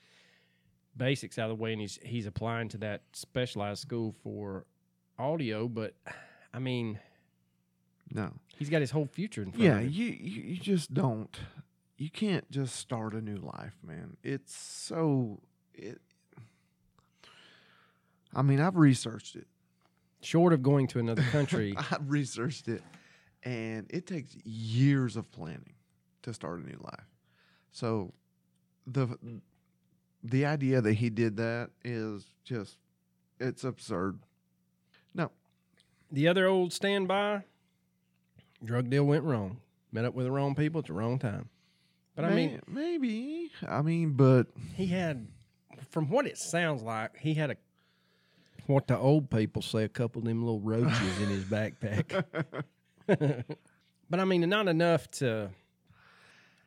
basics 0.97 1.37
out 1.37 1.51
of 1.51 1.57
the 1.57 1.61
way, 1.61 1.73
and 1.73 1.81
he's 1.81 1.99
he's 2.03 2.25
applying 2.25 2.69
to 2.69 2.77
that 2.79 3.01
specialized 3.13 3.81
school 3.81 4.15
for 4.23 4.65
audio. 5.19 5.67
But 5.67 5.93
I 6.53 6.59
mean, 6.59 6.99
No. 8.13 8.31
he's 8.57 8.69
got 8.69 8.79
his 8.81 8.91
whole 8.91 9.05
future 9.07 9.43
in 9.43 9.51
front 9.51 9.63
Yeah, 9.63 9.77
of 9.77 9.83
him. 9.83 9.89
you, 9.91 10.05
you 10.05 10.41
you 10.53 10.57
just 10.57 10.93
don't. 10.93 11.37
You 11.97 12.09
can't 12.09 12.49
just 12.49 12.77
start 12.77 13.13
a 13.13 13.21
new 13.21 13.35
life, 13.37 13.75
man. 13.85 14.17
It's 14.23 14.55
so 14.55 15.39
it. 15.73 15.99
I 18.33 18.41
mean, 18.41 18.59
I've 18.61 18.77
researched 18.77 19.35
it. 19.35 19.47
Short 20.21 20.53
of 20.53 20.61
going 20.63 20.87
to 20.87 20.99
another 20.99 21.23
country, 21.23 21.75
I've 21.91 22.09
researched 22.09 22.67
it, 22.67 22.81
and 23.43 23.87
it 23.89 24.05
takes 24.07 24.35
years 24.45 25.17
of 25.17 25.29
planning 25.31 25.73
to 26.23 26.33
start 26.33 26.59
a 26.59 26.63
new 26.63 26.79
life. 26.83 27.05
So, 27.71 28.13
the 28.85 29.17
the 30.23 30.45
idea 30.45 30.81
that 30.81 30.93
he 30.93 31.09
did 31.09 31.37
that 31.37 31.69
is 31.83 32.25
just 32.43 32.77
it's 33.39 33.63
absurd. 33.63 34.19
No, 35.13 35.31
The 36.11 36.27
other 36.27 36.47
old 36.47 36.73
standby, 36.73 37.43
drug 38.63 38.89
deal 38.89 39.03
went 39.03 39.23
wrong. 39.23 39.57
Met 39.91 40.05
up 40.05 40.13
with 40.13 40.25
the 40.25 40.31
wrong 40.31 40.55
people 40.55 40.79
at 40.79 40.85
the 40.85 40.93
wrong 40.93 41.19
time. 41.19 41.49
But 42.15 42.25
I 42.25 42.35
mean, 42.35 42.61
maybe. 42.67 43.51
I 43.67 43.81
mean, 43.81 44.11
but 44.11 44.47
he 44.75 44.85
had, 44.87 45.27
from 45.89 46.09
what 46.09 46.27
it 46.27 46.37
sounds 46.37 46.81
like, 46.81 47.17
he 47.17 47.33
had 47.33 47.51
a, 47.51 47.57
what 48.67 48.87
the 48.87 48.97
old 48.97 49.29
people 49.29 49.61
say, 49.61 49.83
a 49.83 49.89
couple 49.89 50.21
of 50.21 50.27
them 50.27 50.43
little 50.43 50.59
roaches 50.59 51.21
in 51.21 51.29
his 51.29 51.43
backpack. 51.43 52.23
but 54.09 54.19
I 54.19 54.25
mean, 54.25 54.47
not 54.49 54.67
enough 54.67 55.09
to. 55.11 55.49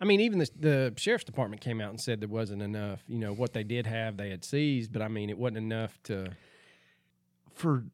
I 0.04 0.06
mean, 0.06 0.20
even 0.20 0.38
the, 0.38 0.50
the 0.60 0.92
sheriff's 0.98 1.24
department 1.24 1.62
came 1.62 1.80
out 1.80 1.88
and 1.88 1.98
said 1.98 2.20
there 2.20 2.28
wasn't 2.28 2.60
enough. 2.60 3.02
You 3.08 3.18
know, 3.18 3.32
what 3.32 3.54
they 3.54 3.64
did 3.64 3.86
have, 3.86 4.18
they 4.18 4.28
had 4.28 4.44
seized, 4.44 4.92
but 4.92 5.00
I 5.00 5.08
mean, 5.08 5.30
it 5.30 5.38
wasn't 5.38 5.56
enough 5.56 5.98
to. 6.04 6.32
for, 7.54 7.84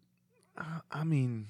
uh, 0.58 0.80
I 0.90 1.04
mean, 1.04 1.46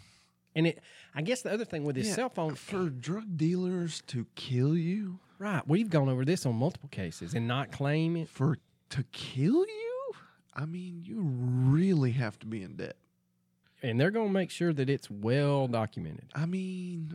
And 0.55 0.67
it, 0.67 0.81
I 1.15 1.23
guess 1.23 1.41
the 1.41 1.51
other 1.51 1.65
thing 1.65 1.85
with 1.85 1.97
his 1.97 2.09
Yeah, 2.09 2.15
cell 2.15 2.29
phone, 2.29 2.57
for 2.57 2.91
drug 2.91 3.39
dealers 3.39 4.03
to 4.09 4.27
kill 4.35 4.77
you, 4.77 5.19
right? 5.39 5.67
We've 5.67 5.89
gone 5.89 6.11
over 6.11 6.27
this 6.27 6.45
on 6.45 6.57
multiple 6.57 6.91
cases 6.91 7.33
and 7.33 7.49
not 7.49 7.73
claim 7.73 8.15
it. 8.17 8.29
for 8.29 8.59
to 8.91 9.03
kill 9.13 9.65
you, 9.67 10.13
I 10.55 10.67
mean, 10.67 11.01
you 11.07 11.23
really 11.23 12.11
have 12.13 12.39
to 12.41 12.47
be 12.47 12.63
in 12.63 12.77
debt. 12.77 12.97
and 13.83 13.99
they're 13.99 14.11
going 14.11 14.27
to 14.29 14.33
make 14.35 14.51
sure 14.51 14.75
that 14.75 14.91
it's 14.91 15.09
well 15.11 15.69
documented. 15.69 16.27
I 16.35 16.45
mean, 16.45 17.15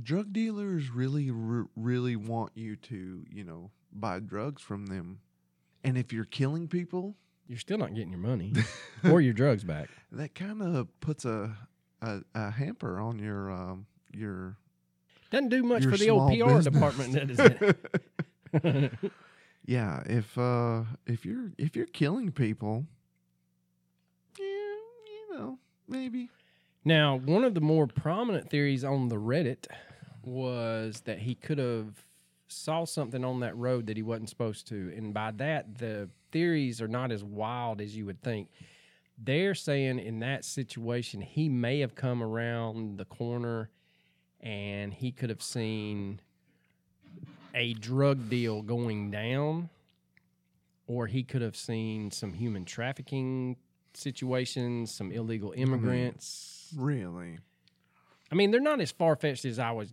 drug 0.00 0.32
dealers 0.32 0.90
really, 0.90 1.30
r- 1.30 1.66
really 1.76 2.16
want 2.16 2.52
you 2.54 2.76
to, 2.76 3.24
you 3.30 3.44
know, 3.44 3.70
buy 3.92 4.20
drugs 4.20 4.62
from 4.62 4.86
them. 4.86 5.20
And 5.84 5.98
if 5.98 6.12
you're 6.12 6.24
killing 6.24 6.68
people, 6.68 7.16
You're 7.48 7.58
still 7.58 7.78
not 7.78 7.94
getting 7.94 8.10
your 8.10 8.20
money 8.20 8.52
or 9.10 9.20
your 9.20 9.34
drugs 9.34 9.64
back. 9.64 9.88
that 10.12 10.34
kind 10.34 10.62
of 10.62 10.88
puts 11.00 11.24
a, 11.24 11.56
a 12.00 12.20
a 12.34 12.50
hamper 12.50 12.98
on 13.00 13.18
your 13.18 13.50
um 13.50 13.86
your 14.14 14.56
Doesn't 15.30 15.48
do 15.50 15.62
much 15.62 15.84
for 15.84 15.96
the 15.96 16.08
old 16.10 16.30
PR 16.30 16.46
business. 16.56 16.64
department, 16.72 17.28
does 17.28 17.38
it? 17.40 19.00
yeah, 19.66 20.02
if 20.06 20.36
uh 20.38 20.84
if 21.06 21.24
you're 21.26 21.52
if 21.58 21.74
you're 21.76 21.86
killing 21.86 22.30
people, 22.32 22.86
yeah, 24.38 24.44
you 24.46 25.34
know, 25.36 25.58
maybe. 25.88 26.30
Now, 26.84 27.16
one 27.16 27.44
of 27.44 27.54
the 27.54 27.60
more 27.60 27.86
prominent 27.86 28.50
theories 28.50 28.84
on 28.84 29.08
the 29.08 29.16
Reddit 29.16 29.66
was 30.24 31.00
that 31.04 31.20
he 31.20 31.34
could 31.34 31.58
have 31.58 32.04
saw 32.48 32.84
something 32.84 33.24
on 33.24 33.40
that 33.40 33.56
road 33.56 33.86
that 33.86 33.96
he 33.96 34.02
wasn't 34.02 34.28
supposed 34.28 34.66
to, 34.68 34.92
and 34.96 35.14
by 35.14 35.30
that, 35.32 35.78
the 35.78 36.08
theories 36.32 36.80
are 36.82 36.88
not 36.88 37.12
as 37.12 37.22
wild 37.22 37.80
as 37.80 37.96
you 37.96 38.06
would 38.06 38.22
think. 38.22 38.48
They're 39.18 39.54
saying 39.54 39.98
in 39.98 40.20
that 40.20 40.44
situation, 40.44 41.20
he 41.20 41.48
may 41.48 41.80
have 41.80 41.94
come 41.94 42.22
around 42.22 42.98
the 42.98 43.04
corner 43.04 43.70
and 44.40 44.92
he 44.92 45.12
could 45.12 45.30
have 45.30 45.42
seen 45.42 46.20
a 47.54 47.74
drug 47.74 48.28
deal 48.28 48.62
going 48.62 49.10
down, 49.10 49.68
or 50.86 51.06
he 51.06 51.22
could 51.22 51.42
have 51.42 51.56
seen 51.56 52.10
some 52.10 52.32
human 52.32 52.64
trafficking 52.64 53.56
situations, 53.94 54.90
some 54.90 55.12
illegal 55.12 55.50
mm-hmm. 55.50 55.62
immigrants. 55.62 56.61
Really? 56.76 57.38
I 58.30 58.34
mean, 58.34 58.50
they're 58.50 58.60
not 58.60 58.80
as 58.80 58.90
far 58.92 59.16
fetched 59.16 59.44
as 59.44 59.58
I 59.58 59.72
was 59.72 59.92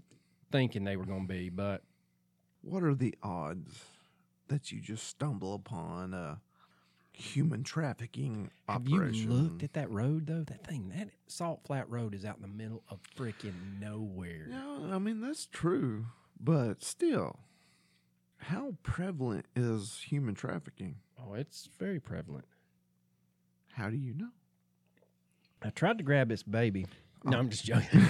thinking 0.51 0.83
they 0.83 0.95
were 0.97 1.05
going 1.05 1.27
to 1.27 1.33
be. 1.33 1.49
But 1.49 1.83
What 2.61 2.83
are 2.83 2.95
the 2.95 3.15
odds 3.21 3.83
that 4.47 4.71
you 4.71 4.79
just 4.81 5.07
stumble 5.07 5.53
upon 5.53 6.13
a 6.13 6.39
human 7.11 7.63
trafficking 7.63 8.49
have 8.67 8.81
operation? 8.87 9.29
you 9.31 9.37
looked 9.37 9.63
at 9.63 9.73
that 9.73 9.89
road 9.91 10.27
though? 10.27 10.43
That 10.43 10.65
thing, 10.65 10.91
that 10.95 11.09
Salt 11.27 11.61
Flat 11.65 11.89
Road 11.89 12.15
is 12.15 12.23
out 12.25 12.37
in 12.37 12.41
the 12.41 12.47
middle 12.47 12.81
of 12.89 12.99
freaking 13.17 13.79
nowhere. 13.79 14.47
Yeah, 14.49 14.95
I 14.95 14.99
mean 14.99 15.19
that's 15.21 15.45
true, 15.45 16.05
but 16.39 16.81
still, 16.83 17.39
how 18.37 18.75
prevalent 18.83 19.45
is 19.55 20.05
human 20.07 20.33
trafficking? 20.33 20.95
Oh, 21.21 21.33
it's 21.33 21.67
very 21.77 21.99
prevalent. 21.99 22.45
How 23.73 23.89
do 23.89 23.97
you 23.97 24.13
know? 24.13 24.29
I 25.61 25.69
tried 25.69 25.97
to 25.97 26.03
grab 26.03 26.29
this 26.29 26.43
baby. 26.43 26.85
No, 27.23 27.37
I'm 27.37 27.49
just 27.49 27.65
joking. 27.65 28.07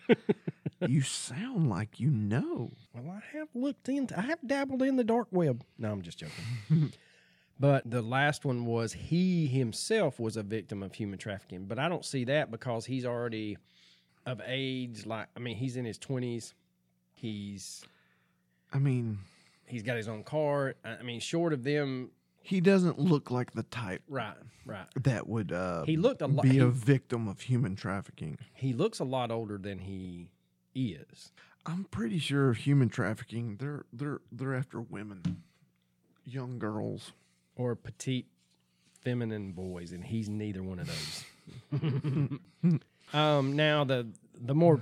you 0.86 1.00
sound 1.00 1.70
like 1.70 1.98
you 1.98 2.10
know. 2.10 2.72
Well, 2.94 3.10
I 3.10 3.36
have 3.36 3.48
looked 3.54 3.88
into, 3.88 4.18
I 4.18 4.22
have 4.22 4.38
dabbled 4.46 4.82
in 4.82 4.96
the 4.96 5.04
dark 5.04 5.28
web. 5.30 5.64
No, 5.78 5.90
I'm 5.90 6.02
just 6.02 6.18
joking. 6.18 6.92
but 7.60 7.90
the 7.90 8.02
last 8.02 8.44
one 8.44 8.66
was 8.66 8.92
he 8.92 9.46
himself 9.46 10.20
was 10.20 10.36
a 10.36 10.42
victim 10.42 10.82
of 10.82 10.94
human 10.94 11.18
trafficking. 11.18 11.64
But 11.64 11.78
I 11.78 11.88
don't 11.88 12.04
see 12.04 12.24
that 12.24 12.50
because 12.50 12.84
he's 12.84 13.06
already 13.06 13.56
of 14.26 14.42
age. 14.44 15.06
Like, 15.06 15.28
I 15.36 15.40
mean, 15.40 15.56
he's 15.56 15.76
in 15.76 15.86
his 15.86 15.98
20s. 15.98 16.52
He's 17.14 17.84
I 18.72 18.78
mean, 18.78 19.18
he's 19.66 19.82
got 19.82 19.96
his 19.96 20.08
own 20.08 20.22
car. 20.22 20.74
I 20.84 20.96
I 20.96 21.02
mean, 21.02 21.20
short 21.20 21.52
of 21.52 21.64
them, 21.64 22.10
he 22.42 22.60
doesn't 22.60 22.98
look 22.98 23.30
like 23.30 23.52
the 23.52 23.62
type 23.64 24.02
right, 24.08 24.34
right. 24.64 24.86
that 25.02 25.28
would 25.28 25.52
uh, 25.52 25.84
He 25.84 25.96
looked 25.96 26.22
a 26.22 26.26
lot. 26.26 26.42
be 26.42 26.50
He, 26.50 26.58
a 26.58 26.68
victim 26.68 27.28
of 27.28 27.40
human 27.42 27.76
trafficking. 27.76 28.38
he 28.54 28.72
looks 28.72 28.98
a 29.00 29.04
lot 29.04 29.30
older 29.30 29.58
than 29.58 29.78
he 29.80 30.30
is. 30.74 31.32
I'm 31.66 31.84
pretty 31.84 32.18
sure 32.18 32.52
human 32.54 32.88
trafficking 32.88 33.56
they're 33.58 33.84
they're 33.92 34.20
they're 34.32 34.54
after 34.54 34.80
women, 34.80 35.42
young 36.24 36.58
girls. 36.58 37.12
or 37.56 37.74
petite 37.76 38.26
feminine 39.02 39.52
boys 39.52 39.92
and 39.92 40.04
he's 40.04 40.28
neither 40.28 40.62
one 40.62 40.78
of 40.80 40.86
those 40.88 41.24
um 43.14 43.54
now 43.56 43.84
the 43.84 44.06
the 44.40 44.54
more 44.54 44.80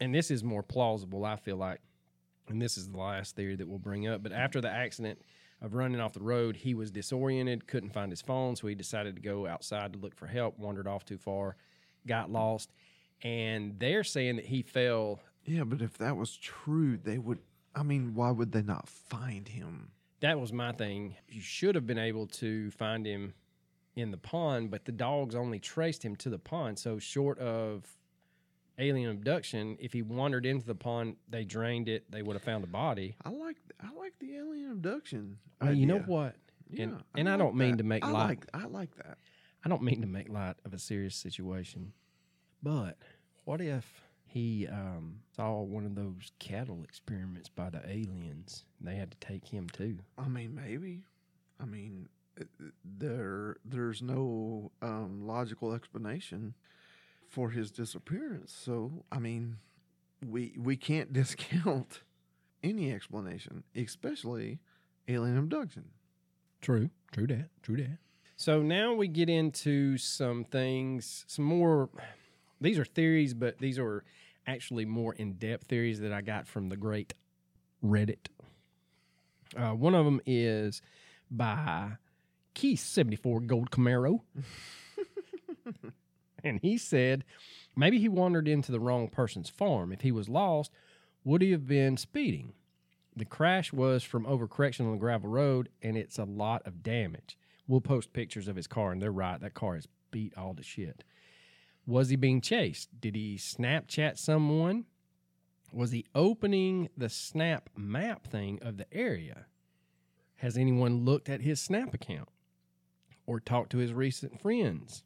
and 0.00 0.12
this 0.14 0.30
is 0.30 0.42
more 0.42 0.62
plausible 0.62 1.24
i 1.24 1.36
feel 1.36 1.56
like 1.56 1.80
and 2.48 2.60
this 2.60 2.76
is 2.76 2.88
the 2.90 2.98
last 2.98 3.36
theory 3.36 3.54
that 3.54 3.66
we'll 3.68 3.78
bring 3.78 4.06
up 4.08 4.22
but 4.22 4.32
after 4.32 4.60
the 4.60 4.68
accident 4.68 5.20
of 5.62 5.74
running 5.74 6.00
off 6.00 6.12
the 6.12 6.20
road 6.20 6.56
he 6.56 6.74
was 6.74 6.90
disoriented 6.90 7.66
couldn't 7.66 7.92
find 7.94 8.10
his 8.12 8.20
phone 8.20 8.54
so 8.56 8.66
he 8.66 8.74
decided 8.74 9.14
to 9.16 9.22
go 9.22 9.46
outside 9.46 9.92
to 9.92 9.98
look 9.98 10.14
for 10.14 10.26
help 10.26 10.58
wandered 10.58 10.86
off 10.86 11.04
too 11.04 11.16
far 11.18 11.56
got 12.06 12.30
lost 12.30 12.70
and 13.22 13.78
they're 13.78 14.04
saying 14.04 14.36
that 14.36 14.44
he 14.46 14.62
fell 14.62 15.20
Yeah, 15.44 15.64
but 15.64 15.80
if 15.80 15.96
that 15.98 16.16
was 16.16 16.36
true, 16.36 16.96
they 16.96 17.18
would. 17.18 17.38
I 17.74 17.82
mean, 17.82 18.14
why 18.14 18.30
would 18.32 18.52
they 18.52 18.62
not 18.62 18.88
find 18.88 19.48
him? 19.48 19.90
that 20.20 20.38
was 20.38 20.52
my 20.52 20.70
thing. 20.72 21.16
You 21.28 21.40
should 21.40 21.74
have 21.74 21.86
been 21.86 21.98
able 21.98 22.26
to 22.28 22.70
find 22.72 23.04
him 23.06 23.34
in 23.96 24.10
the 24.12 24.16
pond, 24.16 24.70
but 24.70 24.84
the 24.84 24.92
dogs 24.92 25.34
only 25.34 25.58
traced 25.58 26.04
him 26.04 26.14
to 26.16 26.30
the 26.30 26.38
pond. 26.38 26.78
So 26.78 26.98
short 27.00 27.38
of 27.40 27.84
alien 28.82 29.10
abduction, 29.10 29.76
if 29.80 29.92
he 29.92 30.02
wandered 30.02 30.44
into 30.44 30.66
the 30.66 30.74
pond, 30.74 31.16
they 31.28 31.44
drained 31.44 31.88
it, 31.88 32.10
they 32.10 32.22
would 32.22 32.34
have 32.34 32.42
found 32.42 32.64
a 32.64 32.66
body. 32.66 33.16
I 33.24 33.30
like 33.30 33.56
I 33.80 33.92
like 33.98 34.12
the 34.18 34.36
alien 34.36 34.70
abduction. 34.72 35.38
Well, 35.60 35.72
you 35.72 35.86
know 35.86 36.00
what? 36.00 36.34
Yeah, 36.68 36.84
and 36.84 37.02
and 37.16 37.28
I 37.28 37.32
like 37.32 37.38
don't 37.38 37.56
mean 37.56 37.70
that. 37.72 37.78
to 37.78 37.84
make 37.84 38.04
I 38.04 38.10
light. 38.10 38.28
like 38.28 38.46
I 38.54 38.66
like 38.66 38.94
that. 38.96 39.18
I 39.64 39.68
don't 39.68 39.82
mean 39.82 40.00
to 40.00 40.06
make 40.08 40.28
light 40.28 40.56
of 40.64 40.74
a 40.74 40.78
serious 40.78 41.14
situation, 41.14 41.92
but 42.62 42.98
what 43.44 43.60
if 43.60 44.02
he 44.24 44.66
um, 44.66 45.20
saw 45.36 45.60
one 45.60 45.84
of 45.86 45.94
those 45.94 46.32
cattle 46.40 46.80
experiments 46.82 47.48
by 47.48 47.70
the 47.70 47.80
aliens? 47.88 48.64
They 48.80 48.96
had 48.96 49.12
to 49.12 49.16
take 49.18 49.46
him 49.46 49.68
too. 49.68 49.98
I 50.18 50.26
mean, 50.28 50.54
maybe. 50.54 51.04
I 51.60 51.64
mean, 51.64 52.08
there 52.84 53.56
there's 53.64 54.02
no 54.02 54.72
um, 54.80 55.26
logical 55.26 55.74
explanation 55.74 56.54
for 57.32 57.48
his 57.48 57.70
disappearance. 57.70 58.54
So, 58.54 59.04
I 59.10 59.18
mean, 59.18 59.56
we 60.24 60.54
we 60.58 60.76
can't 60.76 61.12
discount 61.20 62.02
any 62.62 62.92
explanation, 62.92 63.64
especially 63.74 64.60
alien 65.08 65.38
abduction. 65.38 65.86
True, 66.60 66.90
true 67.10 67.26
that, 67.26 67.48
true 67.62 67.78
that. 67.78 67.98
So 68.36 68.62
now 68.62 68.92
we 68.94 69.08
get 69.08 69.28
into 69.28 69.96
some 69.98 70.44
things, 70.44 71.24
some 71.26 71.44
more. 71.44 71.88
These 72.60 72.78
are 72.78 72.84
theories, 72.84 73.34
but 73.34 73.58
these 73.58 73.78
are 73.78 74.04
actually 74.46 74.84
more 74.84 75.14
in 75.14 75.32
depth 75.34 75.66
theories 75.66 76.00
that 76.00 76.12
I 76.12 76.20
got 76.20 76.46
from 76.46 76.68
the 76.68 76.76
great 76.76 77.14
Reddit. 77.84 78.28
Uh, 79.56 79.70
one 79.70 79.94
of 79.94 80.04
them 80.04 80.20
is 80.26 80.82
by 81.30 81.92
Key74 82.54 83.46
Gold 83.46 83.70
Camaro. 83.70 84.20
and 86.44 86.60
he 86.60 86.76
said 86.78 87.24
maybe 87.76 87.98
he 87.98 88.08
wandered 88.08 88.48
into 88.48 88.72
the 88.72 88.80
wrong 88.80 89.08
person's 89.08 89.48
farm. 89.48 89.92
If 89.92 90.02
he 90.02 90.12
was 90.12 90.28
lost, 90.28 90.70
would 91.24 91.42
he 91.42 91.52
have 91.52 91.66
been 91.66 91.96
speeding? 91.96 92.52
The 93.14 93.24
crash 93.24 93.72
was 93.72 94.02
from 94.02 94.24
overcorrection 94.24 94.86
on 94.86 94.92
the 94.92 94.98
gravel 94.98 95.28
road, 95.28 95.68
and 95.82 95.96
it's 95.96 96.18
a 96.18 96.24
lot 96.24 96.62
of 96.66 96.82
damage. 96.82 97.36
We'll 97.68 97.80
post 97.80 98.12
pictures 98.12 98.48
of 98.48 98.56
his 98.56 98.66
car, 98.66 98.90
and 98.90 99.00
they're 99.00 99.12
right. 99.12 99.40
That 99.40 99.54
car 99.54 99.76
is 99.76 99.86
beat 100.10 100.36
all 100.36 100.54
to 100.54 100.62
shit. 100.62 101.04
Was 101.86 102.08
he 102.08 102.16
being 102.16 102.40
chased? 102.40 102.88
Did 103.00 103.14
he 103.14 103.36
Snapchat 103.36 104.18
someone? 104.18 104.86
Was 105.72 105.90
he 105.90 106.06
opening 106.14 106.88
the 106.96 107.08
Snap 107.08 107.70
map 107.76 108.26
thing 108.26 108.58
of 108.62 108.76
the 108.76 108.86
area? 108.92 109.46
Has 110.36 110.56
anyone 110.56 111.04
looked 111.04 111.28
at 111.28 111.40
his 111.40 111.60
Snap 111.60 111.94
account 111.94 112.28
or 113.26 113.40
talked 113.40 113.70
to 113.72 113.78
his 113.78 113.92
recent 113.92 114.40
friends? 114.40 115.02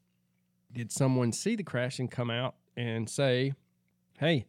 Did 0.73 0.93
someone 0.93 1.33
see 1.33 1.57
the 1.57 1.63
crash 1.63 1.99
and 1.99 2.11
come 2.11 2.31
out 2.31 2.55
and 2.77 3.09
say, 3.09 3.53
Hey, 4.19 4.47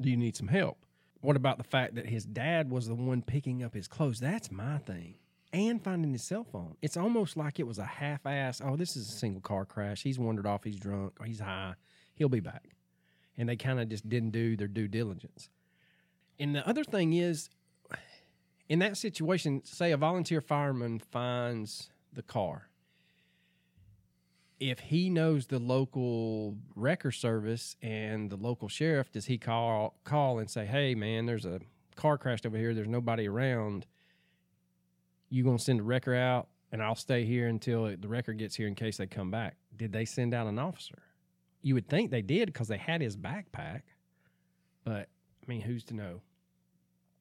do 0.00 0.10
you 0.10 0.16
need 0.16 0.36
some 0.36 0.48
help? 0.48 0.78
What 1.20 1.36
about 1.36 1.58
the 1.58 1.64
fact 1.64 1.94
that 1.94 2.06
his 2.06 2.24
dad 2.24 2.70
was 2.70 2.86
the 2.86 2.94
one 2.94 3.22
picking 3.22 3.62
up 3.62 3.74
his 3.74 3.88
clothes? 3.88 4.20
That's 4.20 4.50
my 4.50 4.78
thing. 4.78 5.14
And 5.52 5.82
finding 5.82 6.12
his 6.12 6.22
cell 6.22 6.44
phone. 6.44 6.76
It's 6.82 6.96
almost 6.96 7.36
like 7.36 7.58
it 7.58 7.66
was 7.66 7.78
a 7.78 7.84
half 7.84 8.26
ass, 8.26 8.60
oh, 8.64 8.76
this 8.76 8.96
is 8.96 9.08
a 9.08 9.12
single 9.12 9.40
car 9.40 9.64
crash. 9.64 10.02
He's 10.02 10.18
wandered 10.18 10.46
off, 10.46 10.64
he's 10.64 10.78
drunk, 10.78 11.14
he's 11.24 11.40
high. 11.40 11.74
He'll 12.14 12.28
be 12.28 12.40
back. 12.40 12.76
And 13.38 13.48
they 13.48 13.56
kind 13.56 13.80
of 13.80 13.88
just 13.88 14.08
didn't 14.08 14.30
do 14.30 14.56
their 14.56 14.68
due 14.68 14.88
diligence. 14.88 15.48
And 16.38 16.54
the 16.54 16.68
other 16.68 16.84
thing 16.84 17.12
is, 17.12 17.48
in 18.68 18.80
that 18.80 18.96
situation, 18.96 19.62
say 19.64 19.92
a 19.92 19.96
volunteer 19.96 20.40
fireman 20.40 20.98
finds 20.98 21.90
the 22.12 22.22
car. 22.22 22.68
If 24.58 24.78
he 24.80 25.10
knows 25.10 25.46
the 25.46 25.58
local 25.58 26.56
wrecker 26.74 27.12
service 27.12 27.76
and 27.82 28.30
the 28.30 28.36
local 28.36 28.68
sheriff, 28.68 29.12
does 29.12 29.26
he 29.26 29.36
call 29.36 29.98
call 30.04 30.38
and 30.38 30.48
say, 30.48 30.64
"Hey, 30.64 30.94
man, 30.94 31.26
there's 31.26 31.44
a 31.44 31.60
car 31.94 32.16
crashed 32.16 32.46
over 32.46 32.56
here. 32.56 32.72
There's 32.72 32.88
nobody 32.88 33.28
around. 33.28 33.86
You 35.28 35.44
gonna 35.44 35.58
send 35.58 35.80
a 35.80 35.82
wrecker 35.82 36.14
out, 36.14 36.48
and 36.72 36.82
I'll 36.82 36.94
stay 36.94 37.24
here 37.24 37.48
until 37.48 37.94
the 37.96 38.08
wrecker 38.08 38.32
gets 38.32 38.56
here 38.56 38.66
in 38.66 38.74
case 38.74 38.96
they 38.96 39.06
come 39.06 39.30
back." 39.30 39.56
Did 39.76 39.92
they 39.92 40.06
send 40.06 40.32
out 40.32 40.46
an 40.46 40.58
officer? 40.58 41.02
You 41.60 41.74
would 41.74 41.88
think 41.88 42.10
they 42.10 42.22
did 42.22 42.46
because 42.46 42.68
they 42.68 42.78
had 42.78 43.02
his 43.02 43.16
backpack, 43.16 43.82
but 44.84 45.10
I 45.42 45.46
mean, 45.46 45.60
who's 45.62 45.84
to 45.84 45.94
know? 45.94 46.22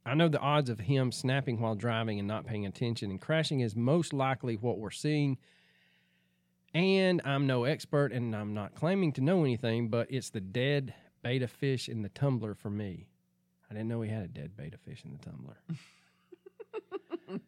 I 0.05 0.13
know 0.13 0.29
the 0.29 0.39
odds 0.39 0.69
of 0.69 0.81
him 0.81 1.11
snapping 1.11 1.59
while 1.59 1.75
driving 1.75 2.19
and 2.19 2.27
not 2.27 2.45
paying 2.45 2.65
attention 2.65 3.09
and 3.09 3.19
crashing 3.19 3.59
is 3.59 3.75
most 3.75 4.13
likely 4.13 4.55
what 4.55 4.77
we're 4.77 4.91
seeing. 4.91 5.37
And 6.75 7.21
I'm 7.23 7.47
no 7.47 7.63
expert 7.63 8.11
and 8.11 8.35
I'm 8.35 8.53
not 8.53 8.75
claiming 8.75 9.13
to 9.13 9.21
know 9.21 9.45
anything, 9.45 9.87
but 9.87 10.11
it's 10.11 10.29
the 10.29 10.41
dead 10.41 10.93
beta 11.23 11.47
fish 11.47 11.87
in 11.87 12.01
the 12.01 12.09
tumbler 12.09 12.53
for 12.53 12.69
me. 12.69 13.07
I 13.71 13.73
didn't 13.73 13.87
know 13.87 14.01
he 14.01 14.09
had 14.09 14.23
a 14.23 14.27
dead 14.27 14.57
beta 14.57 14.77
fish 14.77 15.03
in 15.05 15.13
the 15.13 15.17
tumbler. 15.19 15.57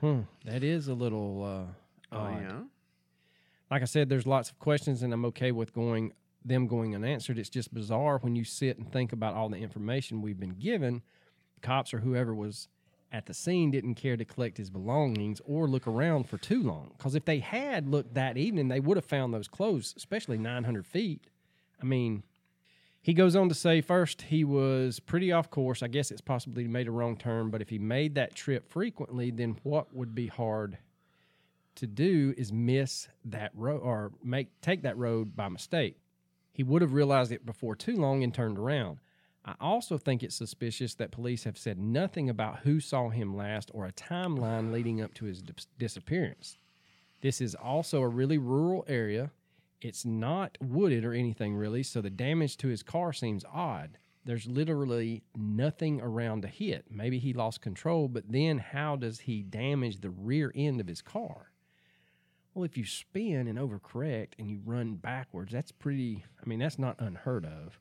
hmm, 0.00 0.20
that 0.44 0.64
is 0.64 0.88
a 0.88 0.94
little 0.94 1.44
uh, 1.44 1.72
Oh 2.14 2.18
odd 2.18 2.42
yeah. 2.42 2.60
like 3.70 3.82
I 3.82 3.86
said, 3.86 4.08
there's 4.08 4.26
lots 4.26 4.50
of 4.50 4.58
questions, 4.58 5.02
and 5.04 5.12
I'm 5.14 5.24
okay 5.26 5.52
with 5.52 5.72
going 5.72 6.12
them 6.44 6.66
going 6.66 6.92
unanswered. 6.96 7.38
It's 7.38 7.48
just 7.48 7.72
bizarre 7.72 8.18
when 8.18 8.34
you 8.34 8.42
sit 8.42 8.76
and 8.76 8.90
think 8.90 9.12
about 9.12 9.34
all 9.34 9.48
the 9.48 9.58
information 9.58 10.22
we've 10.22 10.40
been 10.40 10.58
given. 10.58 11.02
Cops 11.60 11.94
or 11.94 12.00
whoever 12.00 12.34
was 12.34 12.66
at 13.12 13.26
the 13.26 13.34
scene 13.34 13.70
didn't 13.70 13.94
care 13.94 14.16
to 14.16 14.24
collect 14.24 14.56
his 14.56 14.70
belongings 14.70 15.40
or 15.44 15.68
look 15.68 15.86
around 15.86 16.28
for 16.28 16.38
too 16.38 16.62
long. 16.62 16.92
Because 16.96 17.14
if 17.14 17.24
they 17.24 17.40
had 17.40 17.86
looked 17.86 18.14
that 18.14 18.36
evening, 18.36 18.68
they 18.68 18.80
would 18.80 18.96
have 18.96 19.04
found 19.04 19.34
those 19.34 19.48
clothes, 19.48 19.94
especially 19.96 20.38
900 20.38 20.86
feet. 20.86 21.26
I 21.80 21.84
mean, 21.84 22.22
he 23.02 23.12
goes 23.12 23.36
on 23.36 23.48
to 23.48 23.54
say 23.54 23.80
first 23.80 24.22
he 24.22 24.44
was 24.44 24.98
pretty 25.00 25.30
off 25.30 25.50
course. 25.50 25.82
I 25.82 25.88
guess 25.88 26.10
it's 26.10 26.20
possibly 26.20 26.62
he 26.62 26.68
made 26.68 26.88
a 26.88 26.92
wrong 26.92 27.16
turn, 27.16 27.50
but 27.50 27.60
if 27.60 27.68
he 27.68 27.78
made 27.78 28.14
that 28.14 28.34
trip 28.34 28.70
frequently, 28.70 29.30
then 29.30 29.58
what 29.62 29.94
would 29.94 30.14
be 30.14 30.28
hard 30.28 30.78
to 31.74 31.86
do 31.86 32.34
is 32.36 32.52
miss 32.52 33.08
that 33.24 33.50
road 33.54 33.80
or 33.82 34.12
make 34.22 34.60
take 34.60 34.82
that 34.82 34.96
road 34.96 35.34
by 35.34 35.48
mistake. 35.48 35.96
He 36.52 36.62
would 36.62 36.82
have 36.82 36.92
realized 36.92 37.32
it 37.32 37.44
before 37.44 37.74
too 37.74 37.96
long 37.96 38.22
and 38.22 38.32
turned 38.32 38.58
around. 38.58 38.98
I 39.44 39.54
also 39.60 39.98
think 39.98 40.22
it's 40.22 40.36
suspicious 40.36 40.94
that 40.94 41.10
police 41.10 41.44
have 41.44 41.58
said 41.58 41.78
nothing 41.78 42.30
about 42.30 42.60
who 42.60 42.78
saw 42.78 43.08
him 43.08 43.36
last 43.36 43.70
or 43.74 43.86
a 43.86 43.92
timeline 43.92 44.72
leading 44.72 45.00
up 45.00 45.14
to 45.14 45.24
his 45.24 45.42
dis- 45.42 45.66
disappearance. 45.78 46.58
This 47.22 47.40
is 47.40 47.54
also 47.54 48.02
a 48.02 48.08
really 48.08 48.38
rural 48.38 48.84
area. 48.86 49.32
It's 49.80 50.04
not 50.04 50.58
wooded 50.60 51.04
or 51.04 51.12
anything 51.12 51.56
really, 51.56 51.82
so 51.82 52.00
the 52.00 52.10
damage 52.10 52.56
to 52.58 52.68
his 52.68 52.84
car 52.84 53.12
seems 53.12 53.44
odd. 53.52 53.98
There's 54.24 54.46
literally 54.46 55.24
nothing 55.36 56.00
around 56.00 56.42
to 56.42 56.48
hit. 56.48 56.84
Maybe 56.88 57.18
he 57.18 57.32
lost 57.32 57.60
control, 57.60 58.06
but 58.06 58.30
then 58.30 58.58
how 58.58 58.94
does 58.94 59.20
he 59.20 59.42
damage 59.42 60.00
the 60.00 60.10
rear 60.10 60.52
end 60.54 60.80
of 60.80 60.86
his 60.86 61.02
car? 61.02 61.50
Well, 62.54 62.64
if 62.64 62.76
you 62.76 62.84
spin 62.84 63.48
and 63.48 63.58
overcorrect 63.58 64.34
and 64.38 64.48
you 64.48 64.60
run 64.64 64.94
backwards, 64.94 65.52
that's 65.52 65.72
pretty, 65.72 66.24
I 66.40 66.48
mean, 66.48 66.60
that's 66.60 66.78
not 66.78 67.00
unheard 67.00 67.44
of. 67.44 67.80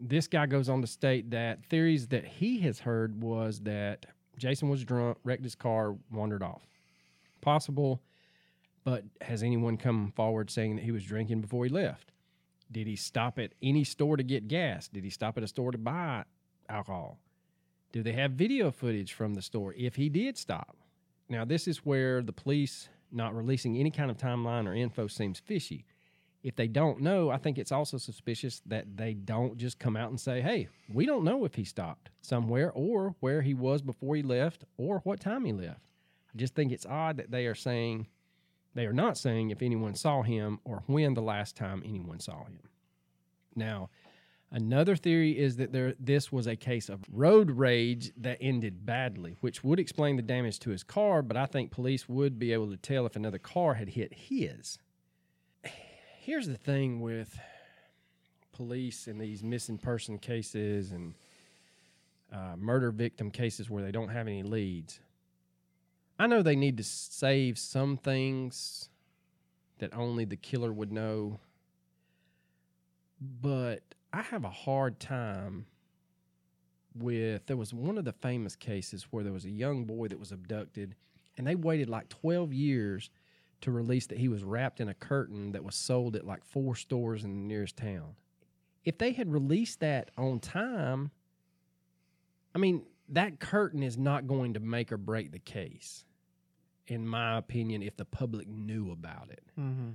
This 0.00 0.28
guy 0.28 0.46
goes 0.46 0.68
on 0.68 0.80
to 0.80 0.86
state 0.86 1.30
that 1.30 1.64
theories 1.64 2.08
that 2.08 2.24
he 2.24 2.60
has 2.60 2.80
heard 2.80 3.20
was 3.20 3.60
that 3.60 4.06
Jason 4.36 4.68
was 4.68 4.84
drunk, 4.84 5.18
wrecked 5.24 5.42
his 5.42 5.54
car, 5.54 5.96
wandered 6.12 6.42
off. 6.42 6.62
Possible, 7.40 8.00
but 8.84 9.04
has 9.20 9.42
anyone 9.42 9.76
come 9.76 10.12
forward 10.14 10.50
saying 10.50 10.76
that 10.76 10.84
he 10.84 10.92
was 10.92 11.04
drinking 11.04 11.40
before 11.40 11.64
he 11.64 11.70
left? 11.70 12.12
Did 12.70 12.86
he 12.86 12.96
stop 12.96 13.38
at 13.38 13.52
any 13.62 13.84
store 13.84 14.16
to 14.16 14.22
get 14.22 14.48
gas? 14.48 14.88
Did 14.88 15.04
he 15.04 15.10
stop 15.10 15.36
at 15.36 15.44
a 15.44 15.48
store 15.48 15.72
to 15.72 15.78
buy 15.78 16.24
alcohol? 16.68 17.18
Do 17.92 18.02
they 18.02 18.12
have 18.12 18.32
video 18.32 18.70
footage 18.70 19.12
from 19.12 19.34
the 19.34 19.42
store 19.42 19.74
if 19.76 19.96
he 19.96 20.08
did 20.08 20.36
stop? 20.36 20.76
Now, 21.28 21.44
this 21.44 21.66
is 21.66 21.84
where 21.84 22.22
the 22.22 22.32
police 22.32 22.88
not 23.10 23.34
releasing 23.34 23.76
any 23.76 23.90
kind 23.90 24.10
of 24.10 24.18
timeline 24.18 24.66
or 24.66 24.74
info 24.74 25.06
seems 25.06 25.38
fishy. 25.38 25.86
If 26.42 26.54
they 26.54 26.68
don't 26.68 27.00
know, 27.00 27.30
I 27.30 27.36
think 27.36 27.58
it's 27.58 27.72
also 27.72 27.98
suspicious 27.98 28.62
that 28.66 28.96
they 28.96 29.14
don't 29.14 29.56
just 29.56 29.78
come 29.78 29.96
out 29.96 30.10
and 30.10 30.20
say, 30.20 30.40
hey, 30.40 30.68
we 30.92 31.04
don't 31.04 31.24
know 31.24 31.44
if 31.44 31.54
he 31.54 31.64
stopped 31.64 32.10
somewhere 32.20 32.70
or 32.72 33.16
where 33.20 33.42
he 33.42 33.54
was 33.54 33.82
before 33.82 34.14
he 34.14 34.22
left 34.22 34.64
or 34.76 35.00
what 35.00 35.20
time 35.20 35.44
he 35.44 35.52
left. 35.52 35.80
I 36.32 36.38
just 36.38 36.54
think 36.54 36.70
it's 36.70 36.86
odd 36.86 37.16
that 37.16 37.30
they 37.30 37.46
are 37.46 37.56
saying, 37.56 38.06
they 38.74 38.86
are 38.86 38.92
not 38.92 39.18
saying 39.18 39.50
if 39.50 39.62
anyone 39.62 39.94
saw 39.94 40.22
him 40.22 40.60
or 40.64 40.84
when 40.86 41.14
the 41.14 41.22
last 41.22 41.56
time 41.56 41.82
anyone 41.84 42.20
saw 42.20 42.44
him. 42.44 42.60
Now, 43.56 43.90
Another 44.50 44.96
theory 44.96 45.38
is 45.38 45.56
that 45.56 45.72
there 45.72 45.94
this 46.00 46.32
was 46.32 46.46
a 46.46 46.56
case 46.56 46.88
of 46.88 47.02
road 47.12 47.50
rage 47.50 48.12
that 48.16 48.38
ended 48.40 48.86
badly, 48.86 49.36
which 49.42 49.62
would 49.62 49.78
explain 49.78 50.16
the 50.16 50.22
damage 50.22 50.58
to 50.60 50.70
his 50.70 50.82
car, 50.82 51.20
but 51.20 51.36
I 51.36 51.44
think 51.44 51.70
police 51.70 52.08
would 52.08 52.38
be 52.38 52.52
able 52.54 52.70
to 52.70 52.78
tell 52.78 53.04
if 53.04 53.14
another 53.14 53.38
car 53.38 53.74
had 53.74 53.90
hit 53.90 54.14
his. 54.14 54.78
Here's 56.28 56.46
the 56.46 56.58
thing 56.58 57.00
with 57.00 57.40
police 58.52 59.06
and 59.06 59.18
these 59.18 59.42
missing 59.42 59.78
person 59.78 60.18
cases 60.18 60.92
and 60.92 61.14
uh, 62.30 62.54
murder 62.58 62.90
victim 62.90 63.30
cases 63.30 63.70
where 63.70 63.82
they 63.82 63.90
don't 63.90 64.10
have 64.10 64.28
any 64.28 64.42
leads. 64.42 65.00
I 66.18 66.26
know 66.26 66.42
they 66.42 66.54
need 66.54 66.76
to 66.76 66.84
save 66.84 67.56
some 67.56 67.96
things 67.96 68.90
that 69.78 69.94
only 69.94 70.26
the 70.26 70.36
killer 70.36 70.70
would 70.70 70.92
know, 70.92 71.40
but 73.40 73.80
I 74.12 74.20
have 74.20 74.44
a 74.44 74.50
hard 74.50 75.00
time 75.00 75.64
with 76.94 77.46
there 77.46 77.56
was 77.56 77.72
one 77.72 77.96
of 77.96 78.04
the 78.04 78.12
famous 78.12 78.54
cases 78.54 79.06
where 79.10 79.24
there 79.24 79.32
was 79.32 79.46
a 79.46 79.50
young 79.50 79.86
boy 79.86 80.08
that 80.08 80.20
was 80.20 80.30
abducted 80.30 80.94
and 81.38 81.46
they 81.46 81.54
waited 81.54 81.88
like 81.88 82.10
12 82.10 82.52
years 82.52 83.08
to 83.60 83.70
release 83.70 84.06
that 84.06 84.18
he 84.18 84.28
was 84.28 84.44
wrapped 84.44 84.80
in 84.80 84.88
a 84.88 84.94
curtain 84.94 85.52
that 85.52 85.64
was 85.64 85.74
sold 85.74 86.16
at 86.16 86.26
like 86.26 86.44
four 86.44 86.74
stores 86.76 87.24
in 87.24 87.30
the 87.30 87.48
nearest 87.48 87.76
town. 87.76 88.14
If 88.84 88.98
they 88.98 89.12
had 89.12 89.32
released 89.32 89.80
that 89.80 90.10
on 90.16 90.38
time, 90.40 91.10
I 92.54 92.58
mean, 92.58 92.82
that 93.08 93.40
curtain 93.40 93.82
is 93.82 93.98
not 93.98 94.26
going 94.26 94.54
to 94.54 94.60
make 94.60 94.92
or 94.92 94.96
break 94.96 95.32
the 95.32 95.38
case, 95.38 96.04
in 96.86 97.06
my 97.06 97.36
opinion, 97.38 97.82
if 97.82 97.96
the 97.96 98.04
public 98.04 98.48
knew 98.48 98.90
about 98.92 99.30
it. 99.30 99.42
Mm-hmm. 99.58 99.90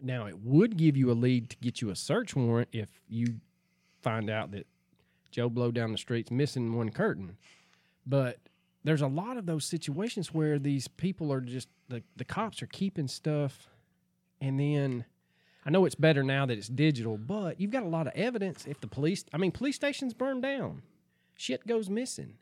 Now, 0.00 0.26
it 0.26 0.38
would 0.38 0.76
give 0.76 0.96
you 0.96 1.10
a 1.10 1.12
lead 1.12 1.50
to 1.50 1.56
get 1.56 1.80
you 1.80 1.90
a 1.90 1.96
search 1.96 2.36
warrant 2.36 2.68
if 2.72 2.88
you 3.08 3.40
find 4.02 4.30
out 4.30 4.52
that 4.52 4.66
Joe 5.30 5.48
Blow 5.48 5.70
down 5.70 5.92
the 5.92 5.98
street's 5.98 6.30
missing 6.30 6.76
one 6.76 6.90
curtain. 6.90 7.36
But 8.06 8.38
there's 8.88 9.02
a 9.02 9.06
lot 9.06 9.36
of 9.36 9.46
those 9.46 9.64
situations 9.64 10.32
where 10.32 10.58
these 10.58 10.88
people 10.88 11.32
are 11.32 11.40
just 11.40 11.68
the, 11.88 12.02
the 12.16 12.24
cops 12.24 12.62
are 12.62 12.66
keeping 12.66 13.06
stuff 13.06 13.68
and 14.40 14.58
then 14.58 15.04
I 15.66 15.70
know 15.70 15.84
it's 15.84 15.94
better 15.94 16.22
now 16.22 16.46
that 16.46 16.56
it's 16.56 16.68
digital, 16.68 17.18
but 17.18 17.60
you've 17.60 17.70
got 17.70 17.82
a 17.82 17.88
lot 17.88 18.06
of 18.06 18.14
evidence 18.14 18.66
if 18.66 18.80
the 18.80 18.86
police 18.86 19.24
I 19.32 19.36
mean 19.36 19.52
police 19.52 19.76
stations 19.76 20.14
burn 20.14 20.40
down. 20.40 20.82
Shit 21.36 21.66
goes 21.66 21.90
missing. 21.90 22.34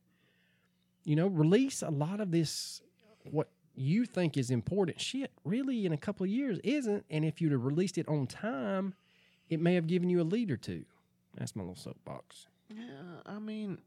You 1.04 1.16
know, 1.16 1.26
release 1.26 1.82
a 1.82 1.90
lot 1.90 2.20
of 2.20 2.30
this 2.30 2.80
what 3.24 3.48
you 3.74 4.06
think 4.06 4.36
is 4.36 4.50
important 4.50 5.00
shit 5.00 5.30
really 5.44 5.84
in 5.84 5.92
a 5.92 5.98
couple 5.98 6.24
of 6.24 6.30
years 6.30 6.58
isn't 6.64 7.04
and 7.10 7.24
if 7.24 7.40
you'd 7.40 7.52
have 7.52 7.64
released 7.64 7.98
it 7.98 8.08
on 8.08 8.26
time 8.26 8.94
it 9.50 9.60
may 9.60 9.74
have 9.74 9.86
given 9.86 10.08
you 10.08 10.20
a 10.20 10.24
lead 10.24 10.50
or 10.50 10.56
two 10.56 10.82
that's 11.36 11.54
my 11.54 11.62
little 11.62 11.76
soapbox 11.76 12.46
Yeah, 12.70 13.20
I 13.26 13.38
mean, 13.38 13.78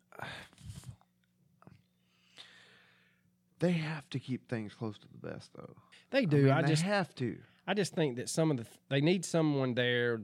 they 3.60 3.72
have 3.72 4.10
to 4.10 4.20
keep 4.20 4.48
things 4.50 4.74
close 4.74 4.98
to 4.98 5.08
the 5.08 5.28
best, 5.28 5.52
though. 5.54 5.76
they 6.12 6.26
do 6.26 6.44
mean, 6.44 6.52
i, 6.52 6.62
they 6.62 6.68
just 6.70 6.84
have 6.84 7.14
to. 7.16 7.38
i 7.68 7.74
just 7.74 7.94
think 7.94 8.16
that 8.16 8.30
some 8.30 8.52
of 8.52 8.58
the 8.58 8.66
they 8.90 9.02
need 9.02 9.24
someone 9.26 9.74
there 9.74 10.22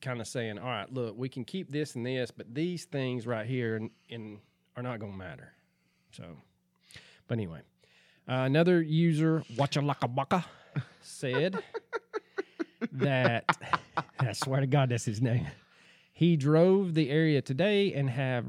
kind 0.00 0.20
of 0.20 0.26
saying 0.26 0.58
all 0.58 0.66
right 0.68 0.92
look 0.92 1.16
we 1.16 1.28
can 1.28 1.44
keep 1.44 1.70
this 1.70 1.94
and 1.94 2.04
this 2.04 2.30
but 2.30 2.54
these 2.54 2.84
things 2.84 3.26
right 3.26 3.46
here 3.46 3.76
and, 3.76 3.90
and 4.10 4.38
are 4.76 4.82
not 4.82 4.98
going 5.00 5.12
to 5.12 5.18
matter 5.18 5.52
so 6.12 6.24
but 7.26 7.34
anyway 7.38 7.60
uh, 8.28 8.44
another 8.46 8.80
user 8.80 9.42
Wachalakabaka 9.54 10.44
said 11.02 11.58
that 12.92 13.44
I 14.18 14.32
swear 14.32 14.60
to 14.60 14.66
God 14.66 14.88
that's 14.88 15.04
his 15.04 15.20
name. 15.20 15.46
He 16.12 16.36
drove 16.36 16.94
the 16.94 17.10
area 17.10 17.42
today 17.42 17.92
and 17.92 18.08
have 18.08 18.46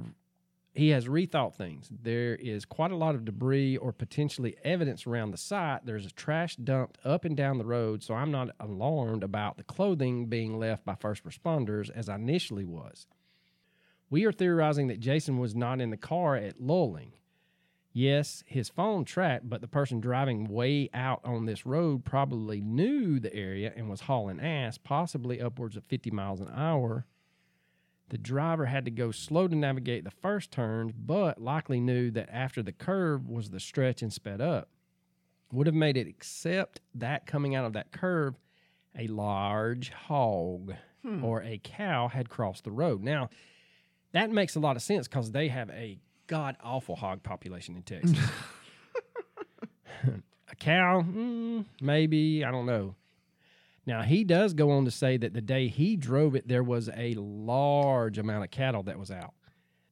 he 0.75 0.89
has 0.89 1.07
rethought 1.07 1.55
things. 1.55 1.89
There 1.89 2.35
is 2.35 2.65
quite 2.65 2.91
a 2.91 2.97
lot 2.97 3.15
of 3.15 3.23
debris 3.23 3.77
or 3.77 3.93
potentially 3.93 4.57
evidence 4.63 5.07
around 5.07 5.31
the 5.31 5.38
site. 5.38 5.85
There's 5.85 6.05
a 6.05 6.11
trash 6.11 6.57
dumped 6.57 6.97
up 7.05 7.23
and 7.23 7.35
down 7.35 7.57
the 7.57 7.65
road, 7.65 8.03
so 8.03 8.13
I'm 8.13 8.31
not 8.31 8.49
alarmed 8.59 9.23
about 9.23 9.55
the 9.55 9.63
clothing 9.63 10.25
being 10.25 10.59
left 10.59 10.83
by 10.83 10.95
first 10.95 11.23
responders 11.23 11.89
as 11.89 12.09
I 12.09 12.15
initially 12.15 12.65
was. 12.65 13.07
We 14.09 14.25
are 14.25 14.33
theorizing 14.33 14.88
that 14.88 14.99
Jason 14.99 15.39
was 15.39 15.55
not 15.55 15.79
in 15.79 15.91
the 15.91 15.97
car 15.97 16.35
at 16.35 16.59
Luling. 16.59 17.13
Yes, 17.93 18.43
his 18.45 18.67
phone 18.67 19.05
tracked, 19.05 19.49
but 19.49 19.61
the 19.61 19.69
person 19.69 20.01
driving 20.01 20.43
way 20.43 20.89
out 20.93 21.21
on 21.23 21.45
this 21.45 21.65
road 21.65 22.03
probably 22.03 22.59
knew 22.59 23.21
the 23.21 23.33
area 23.33 23.71
and 23.73 23.89
was 23.89 24.01
hauling 24.01 24.41
ass, 24.41 24.77
possibly 24.77 25.39
upwards 25.41 25.77
of 25.77 25.85
50 25.85 26.11
miles 26.11 26.41
an 26.41 26.51
hour. 26.53 27.05
The 28.09 28.17
driver 28.17 28.65
had 28.67 28.85
to 28.85 28.91
go 28.91 29.11
slow 29.11 29.47
to 29.47 29.55
navigate 29.55 30.03
the 30.03 30.11
first 30.11 30.51
turns, 30.51 30.91
but 30.97 31.41
likely 31.41 31.79
knew 31.79 32.11
that 32.11 32.29
after 32.31 32.61
the 32.61 32.71
curve 32.71 33.27
was 33.27 33.49
the 33.49 33.59
stretch 33.59 34.01
and 34.01 34.13
sped 34.13 34.41
up. 34.41 34.69
Would 35.51 35.67
have 35.67 35.75
made 35.75 35.97
it, 35.97 36.07
except 36.07 36.81
that 36.93 37.25
coming 37.25 37.55
out 37.55 37.65
of 37.65 37.73
that 37.73 37.91
curve, 37.91 38.35
a 38.97 39.07
large 39.07 39.89
hog 39.89 40.75
Hmm. 41.03 41.23
or 41.23 41.43
a 41.43 41.59
cow 41.63 42.07
had 42.07 42.29
crossed 42.29 42.63
the 42.63 42.71
road. 42.71 43.03
Now, 43.03 43.29
that 44.11 44.31
makes 44.31 44.55
a 44.55 44.59
lot 44.59 44.75
of 44.75 44.81
sense 44.81 45.07
because 45.07 45.31
they 45.31 45.49
have 45.49 45.69
a 45.69 45.99
god 46.25 46.57
awful 46.63 46.95
hog 46.95 47.21
population 47.21 47.75
in 47.75 47.83
Texas. 47.83 48.17
a 50.49 50.55
cow, 50.55 51.01
mm, 51.01 51.65
maybe, 51.81 52.43
I 52.43 52.49
don't 52.51 52.65
know. 52.65 52.95
Now, 53.85 54.01
he 54.01 54.23
does 54.23 54.53
go 54.53 54.71
on 54.71 54.85
to 54.85 54.91
say 54.91 55.17
that 55.17 55.33
the 55.33 55.41
day 55.41 55.67
he 55.67 55.95
drove 55.95 56.35
it, 56.35 56.47
there 56.47 56.63
was 56.63 56.89
a 56.89 57.13
large 57.15 58.17
amount 58.17 58.43
of 58.43 58.51
cattle 58.51 58.83
that 58.83 58.97
was 58.97 59.11
out. 59.11 59.33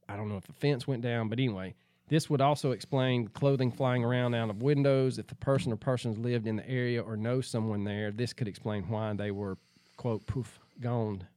I 0.10 0.15
don't 0.15 0.29
know 0.29 0.38
if 0.38 0.45
the 0.45 0.53
fence 0.53 0.88
went 0.88 1.03
down, 1.03 1.29
but 1.29 1.39
anyway, 1.39 1.75
this 2.10 2.29
would 2.29 2.41
also 2.41 2.71
explain 2.71 3.27
clothing 3.27 3.71
flying 3.71 4.03
around 4.03 4.34
out 4.34 4.49
of 4.49 4.62
windows. 4.62 5.19
If 5.19 5.27
the 5.27 5.36
person 5.36 5.71
or 5.71 5.77
persons 5.77 6.17
lived 6.17 6.47
in 6.47 6.56
the 6.56 6.69
area 6.69 7.01
or 7.01 7.15
know 7.15 7.39
someone 7.41 7.84
there, 7.84 8.12
this 8.12 8.34
could 8.34 8.47
explain 8.47 8.84
why 8.89 9.13
they 9.13 9.32
were, 9.32 9.58
quote, 9.95 10.25
poof, 10.25 10.60
gone 10.82 11.27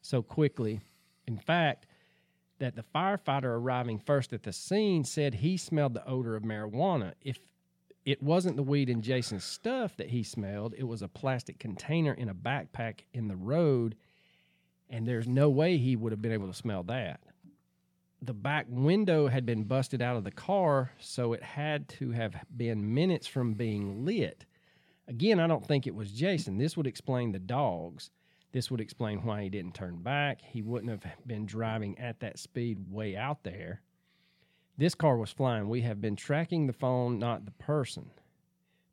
so 0.00 0.22
quickly. 0.22 0.80
In 1.26 1.36
fact, 1.36 1.86
that 2.58 2.76
the 2.76 2.84
firefighter 2.94 3.44
arriving 3.44 3.98
first 3.98 4.32
at 4.32 4.42
the 4.42 4.52
scene 4.52 5.04
said 5.04 5.34
he 5.34 5.56
smelled 5.56 5.94
the 5.94 6.06
odor 6.06 6.36
of 6.36 6.42
marijuana. 6.42 7.12
If 7.22 7.38
it 8.04 8.22
wasn't 8.22 8.56
the 8.56 8.62
weed 8.62 8.88
in 8.88 9.02
Jason's 9.02 9.44
stuff 9.44 9.96
that 9.96 10.10
he 10.10 10.22
smelled, 10.22 10.74
it 10.76 10.84
was 10.84 11.02
a 11.02 11.08
plastic 11.08 11.58
container 11.58 12.12
in 12.12 12.28
a 12.28 12.34
backpack 12.34 13.00
in 13.12 13.28
the 13.28 13.36
road, 13.36 13.96
and 14.88 15.06
there's 15.06 15.28
no 15.28 15.48
way 15.50 15.76
he 15.76 15.96
would 15.96 16.12
have 16.12 16.22
been 16.22 16.32
able 16.32 16.48
to 16.48 16.54
smell 16.54 16.82
that. 16.84 17.20
The 18.22 18.34
back 18.34 18.66
window 18.68 19.28
had 19.28 19.46
been 19.46 19.64
busted 19.64 20.02
out 20.02 20.16
of 20.16 20.24
the 20.24 20.30
car, 20.30 20.92
so 20.98 21.32
it 21.32 21.42
had 21.42 21.88
to 21.90 22.10
have 22.10 22.34
been 22.54 22.94
minutes 22.94 23.26
from 23.26 23.54
being 23.54 24.04
lit. 24.04 24.44
Again, 25.08 25.40
I 25.40 25.46
don't 25.46 25.66
think 25.66 25.86
it 25.86 25.94
was 25.94 26.12
Jason. 26.12 26.58
This 26.58 26.76
would 26.76 26.86
explain 26.86 27.32
the 27.32 27.38
dogs. 27.38 28.10
This 28.52 28.70
would 28.70 28.80
explain 28.80 29.22
why 29.22 29.42
he 29.42 29.48
didn't 29.48 29.74
turn 29.74 29.96
back. 29.96 30.40
He 30.42 30.60
wouldn't 30.60 30.90
have 30.90 31.04
been 31.26 31.46
driving 31.46 31.98
at 31.98 32.20
that 32.20 32.38
speed 32.38 32.90
way 32.90 33.16
out 33.16 33.42
there. 33.42 33.80
This 34.80 34.94
car 34.94 35.18
was 35.18 35.30
flying. 35.30 35.68
We 35.68 35.82
have 35.82 36.00
been 36.00 36.16
tracking 36.16 36.66
the 36.66 36.72
phone, 36.72 37.18
not 37.18 37.44
the 37.44 37.50
person. 37.50 38.10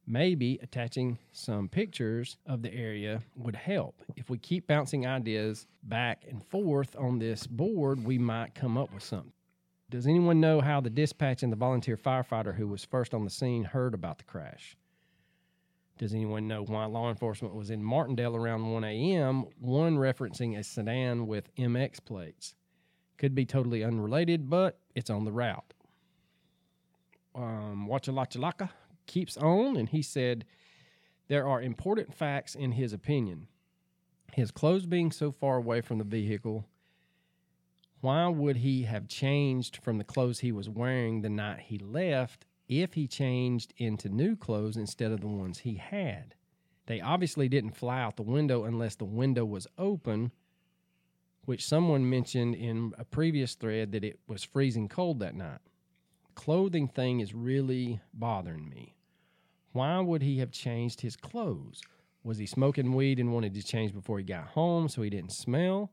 Maybe 0.05 0.59
attaching 0.61 1.17
some 1.31 1.69
pictures 1.69 2.35
of 2.45 2.61
the 2.61 2.73
area 2.73 3.21
would 3.37 3.55
help. 3.55 4.01
If 4.17 4.29
we 4.29 4.37
keep 4.37 4.67
bouncing 4.67 5.07
ideas 5.07 5.65
back 5.83 6.25
and 6.27 6.43
forth 6.43 6.93
on 6.97 7.19
this 7.19 7.47
board, 7.47 8.03
we 8.03 8.17
might 8.17 8.53
come 8.53 8.77
up 8.77 8.93
with 8.93 9.01
something. 9.01 9.31
Does 9.89 10.07
anyone 10.07 10.41
know 10.41 10.59
how 10.59 10.81
the 10.81 10.89
dispatch 10.89 11.41
and 11.41 11.53
the 11.53 11.55
volunteer 11.55 11.95
firefighter 11.95 12.53
who 12.53 12.67
was 12.67 12.83
first 12.83 13.13
on 13.13 13.23
the 13.23 13.29
scene 13.29 13.63
heard 13.63 13.93
about 13.93 14.17
the 14.17 14.25
crash? 14.25 14.75
Does 15.97 16.13
anyone 16.13 16.49
know 16.49 16.65
why 16.65 16.83
law 16.83 17.09
enforcement 17.09 17.55
was 17.55 17.69
in 17.69 17.81
Martindale 17.81 18.35
around 18.35 18.69
1 18.69 18.83
a.m., 18.83 19.45
one 19.57 19.95
referencing 19.95 20.59
a 20.59 20.65
sedan 20.65 21.27
with 21.27 21.55
MX 21.55 22.03
plates? 22.03 22.55
Could 23.17 23.33
be 23.33 23.45
totally 23.45 23.85
unrelated, 23.85 24.49
but 24.49 24.81
it's 24.93 25.09
on 25.09 25.23
the 25.23 25.31
route. 25.31 25.73
Um, 27.37 27.87
Wachalachalaka 27.87 28.71
keeps 29.05 29.37
on, 29.37 29.77
and 29.77 29.87
he 29.87 30.01
said 30.01 30.43
there 31.27 31.47
are 31.47 31.61
important 31.61 32.13
facts 32.13 32.55
in 32.55 32.71
his 32.71 32.91
opinion. 32.91 33.47
His 34.33 34.49
clothes 34.51 34.87
being 34.87 35.11
so 35.11 35.31
far 35.31 35.57
away 35.57 35.81
from 35.81 35.99
the 35.99 36.03
vehicle, 36.03 36.65
why 38.01 38.27
would 38.27 38.57
he 38.57 38.83
have 38.83 39.07
changed 39.07 39.77
from 39.77 39.99
the 39.99 40.03
clothes 40.03 40.39
he 40.39 40.51
was 40.51 40.69
wearing 40.69 41.21
the 41.21 41.29
night 41.29 41.61
he 41.61 41.77
left 41.77 42.45
if 42.67 42.93
he 42.93 43.07
changed 43.07 43.73
into 43.77 44.09
new 44.09 44.35
clothes 44.35 44.77
instead 44.77 45.11
of 45.11 45.21
the 45.21 45.27
ones 45.27 45.59
he 45.59 45.75
had. 45.75 46.35
They 46.85 47.01
obviously 47.01 47.49
didn't 47.49 47.75
fly 47.75 48.01
out 48.01 48.15
the 48.15 48.23
window 48.23 48.63
unless 48.63 48.95
the 48.95 49.05
window 49.05 49.45
was 49.45 49.67
open, 49.77 50.31
which 51.45 51.65
someone 51.65 52.09
mentioned 52.09 52.55
in 52.55 52.93
a 52.97 53.05
previous 53.05 53.55
thread 53.55 53.91
that 53.91 54.03
it 54.03 54.19
was 54.27 54.43
freezing 54.43 54.87
cold 54.87 55.19
that 55.19 55.35
night. 55.35 55.59
Clothing 56.37 56.87
thing 56.87 57.19
is 57.19 57.33
really 57.33 57.99
bothering 58.13 58.69
me. 58.69 58.95
Why 59.73 59.99
would 59.99 60.21
he 60.21 60.37
have 60.37 60.51
changed 60.51 61.01
his 61.01 61.17
clothes? 61.17 61.81
Was 62.23 62.37
he 62.37 62.45
smoking 62.45 62.93
weed 62.93 63.19
and 63.19 63.33
wanted 63.33 63.55
to 63.55 63.63
change 63.63 63.91
before 63.91 64.19
he 64.19 64.23
got 64.23 64.49
home 64.49 64.87
so 64.87 65.01
he 65.01 65.09
didn't 65.09 65.31
smell? 65.31 65.91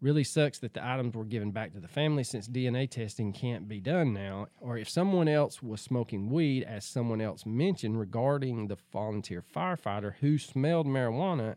Really 0.00 0.24
sucks 0.24 0.58
that 0.60 0.72
the 0.72 0.84
items 0.84 1.14
were 1.14 1.26
given 1.26 1.50
back 1.50 1.74
to 1.74 1.78
the 1.78 1.86
family 1.86 2.24
since 2.24 2.48
DNA 2.48 2.88
testing 2.88 3.34
can't 3.34 3.68
be 3.68 3.80
done 3.80 4.14
now. 4.14 4.46
Or 4.60 4.78
if 4.78 4.88
someone 4.88 5.28
else 5.28 5.62
was 5.62 5.82
smoking 5.82 6.30
weed, 6.30 6.64
as 6.64 6.86
someone 6.86 7.20
else 7.20 7.44
mentioned 7.44 8.00
regarding 8.00 8.66
the 8.66 8.78
volunteer 8.92 9.44
firefighter 9.54 10.14
who 10.20 10.38
smelled 10.38 10.86
marijuana, 10.86 11.56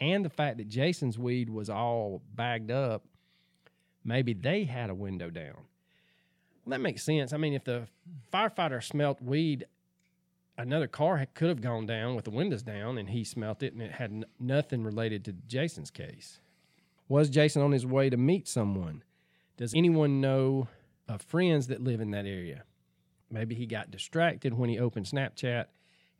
and 0.00 0.24
the 0.24 0.28
fact 0.28 0.58
that 0.58 0.68
Jason's 0.68 1.18
weed 1.18 1.50
was 1.50 1.70
all 1.70 2.20
bagged 2.34 2.72
up, 2.72 3.04
maybe 4.04 4.34
they 4.34 4.64
had 4.64 4.90
a 4.90 4.94
window 4.94 5.30
down. 5.30 5.69
That 6.70 6.80
makes 6.80 7.02
sense. 7.02 7.32
I 7.32 7.36
mean, 7.36 7.52
if 7.52 7.64
the 7.64 7.88
firefighter 8.32 8.82
smelt 8.82 9.20
weed, 9.20 9.66
another 10.56 10.86
car 10.86 11.26
could 11.34 11.48
have 11.48 11.60
gone 11.60 11.86
down 11.86 12.14
with 12.14 12.24
the 12.24 12.30
windows 12.30 12.62
down, 12.62 12.96
and 12.98 13.10
he 13.10 13.24
smelt 13.24 13.62
it, 13.62 13.72
and 13.72 13.82
it 13.82 13.92
had 13.92 14.10
n- 14.10 14.24
nothing 14.38 14.84
related 14.84 15.24
to 15.24 15.32
Jason's 15.32 15.90
case. 15.90 16.40
Was 17.08 17.28
Jason 17.28 17.62
on 17.62 17.72
his 17.72 17.84
way 17.84 18.08
to 18.08 18.16
meet 18.16 18.46
someone? 18.46 19.02
Does 19.56 19.74
anyone 19.74 20.20
know 20.20 20.68
of 21.08 21.22
friends 21.22 21.66
that 21.66 21.82
live 21.82 22.00
in 22.00 22.12
that 22.12 22.24
area? 22.24 22.62
Maybe 23.30 23.54
he 23.54 23.66
got 23.66 23.90
distracted 23.90 24.54
when 24.54 24.70
he 24.70 24.78
opened 24.78 25.06
Snapchat 25.06 25.66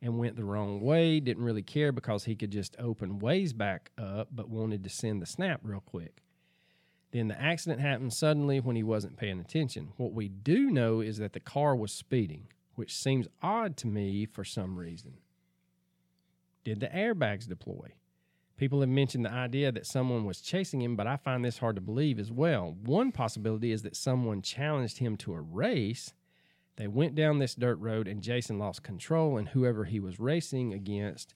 and 0.03 0.19
went 0.19 0.37
the 0.37 0.45
wrong 0.45 0.81
way, 0.81 1.21
didn't 1.21 1.45
really 1.45 1.63
care 1.63 1.93
because 1.93 2.25
he 2.25 2.35
could 2.35 2.51
just 2.51 2.75
open 2.79 3.21
Waze 3.21 3.57
back 3.57 3.91
up, 3.99 4.29
but 4.33 4.49
wanted 4.49 4.83
to 4.85 4.91
send 4.91 5.23
the 5.23 5.27
snap 5.27 5.61
real 5.63 5.81
quick. 5.81 6.23
Then 7.13 7.29
the 7.29 7.41
accident 7.41 7.81
happened 7.81 8.13
suddenly 8.13 8.61
when 8.61 8.77
he 8.77 8.83
wasn't 8.83 9.17
paying 9.17 9.41
attention. 9.41 9.93
What 9.97 10.13
we 10.13 10.29
do 10.29 10.71
know 10.71 11.01
is 11.01 11.19
that 11.19 11.33
the 11.33 11.41
car 11.41 11.75
was 11.75 11.93
speeding, 11.93 12.49
which 12.77 12.95
seems 12.95 13.27
odd 13.43 13.77
to 13.79 13.89
me 13.89 14.27
for 14.27 14.45
some 14.45 14.79
reason. 14.79 15.15
Did 16.63 16.81
the 16.81 16.87
airbags 16.89 17.49
deploy? 17.49 17.95
People 18.57 18.81
have 18.81 18.91
mentioned 18.91 19.25
the 19.25 19.33
idea 19.33 19.73
that 19.73 19.87
someone 19.87 20.25
was 20.25 20.43
chasing 20.43 20.83
him, 20.83 20.95
but 20.95 21.07
I 21.07 21.17
find 21.17 21.45
this 21.45 21.59
hard 21.59 21.77
to 21.77 21.81
believe 21.81 22.19
as 22.19 22.31
well. 22.31 22.77
One 22.85 23.11
possibility 23.11 23.73
is 23.73 23.83
that 23.83 23.97
someone 23.97 24.43
challenged 24.43 24.99
him 24.99 25.17
to 25.19 25.33
a 25.33 25.41
race. 25.41 26.13
They 26.77 26.87
went 26.87 27.15
down 27.15 27.39
this 27.39 27.55
dirt 27.55 27.79
road 27.79 28.07
and 28.07 28.23
Jason 28.23 28.59
lost 28.59 28.83
control, 28.83 29.39
and 29.39 29.49
whoever 29.49 29.87
he 29.87 29.99
was 29.99 30.21
racing 30.21 30.75
against 30.75 31.35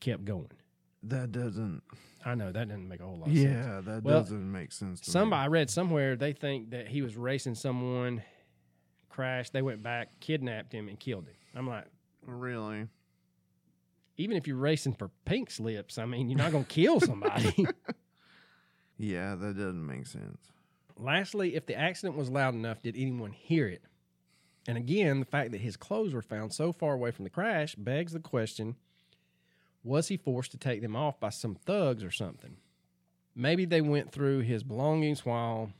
kept 0.00 0.24
going. 0.24 0.50
That 1.04 1.32
doesn't. 1.32 1.82
I 2.24 2.34
know 2.34 2.50
that 2.52 2.68
doesn't 2.68 2.88
make 2.88 3.00
a 3.00 3.04
whole 3.04 3.18
lot 3.18 3.28
of 3.28 3.36
sense. 3.36 3.46
Yeah, 3.66 3.80
that 3.80 4.02
Well, 4.02 4.20
doesn't 4.20 4.50
make 4.52 4.72
sense. 4.72 5.00
To 5.02 5.10
Somebody 5.10 5.40
Me. 5.40 5.44
I 5.44 5.48
read 5.48 5.70
somewhere 5.70 6.16
they 6.16 6.32
think 6.32 6.70
that 6.70 6.88
he 6.88 7.02
was 7.02 7.16
racing 7.16 7.54
someone, 7.54 8.22
crashed. 9.08 9.52
They 9.52 9.62
went 9.62 9.82
back, 9.82 10.18
kidnapped 10.20 10.72
him, 10.72 10.88
and 10.88 10.98
killed 10.98 11.26
him. 11.28 11.34
I'm 11.54 11.68
like, 11.68 11.86
Really? 12.26 12.86
even 14.16 14.36
if 14.36 14.48
you're 14.48 14.56
racing 14.56 14.94
for 14.94 15.10
pink 15.24 15.50
slips, 15.50 15.96
I 15.96 16.04
mean, 16.04 16.28
you're 16.28 16.36
not 16.38 16.50
going 16.50 16.64
to 16.64 16.70
kill 16.70 17.00
somebody. 17.00 17.66
Yeah, 19.00 19.36
that 19.36 19.56
doesn't 19.56 19.86
make 19.86 20.06
sense. 20.08 20.38
Lastly, 20.96 21.54
if 21.54 21.66
the 21.66 21.76
accident 21.76 22.16
was 22.18 22.28
loud 22.30 22.54
enough, 22.54 22.82
did 22.82 22.96
anyone 22.96 23.30
hear 23.30 23.68
it? 23.68 23.82
And 24.66 24.76
again, 24.76 25.20
the 25.20 25.24
fact 25.24 25.52
that 25.52 25.60
his 25.60 25.76
clothes 25.76 26.12
were 26.12 26.20
found 26.20 26.52
so 26.52 26.72
far 26.72 26.94
away 26.94 27.12
from 27.12 27.22
the 27.22 27.30
crash 27.30 27.76
begs 27.76 28.12
the 28.12 28.18
question 28.18 28.74
was 29.88 30.08
he 30.08 30.16
forced 30.16 30.52
to 30.52 30.58
take 30.58 30.82
them 30.82 30.94
off 30.94 31.18
by 31.18 31.30
some 31.30 31.54
thugs 31.54 32.04
or 32.04 32.10
something? 32.10 32.58
Maybe 33.34 33.64
they 33.64 33.80
went 33.80 34.12
through 34.12 34.40
his 34.40 34.62
belongings 34.62 35.24
while 35.24 35.70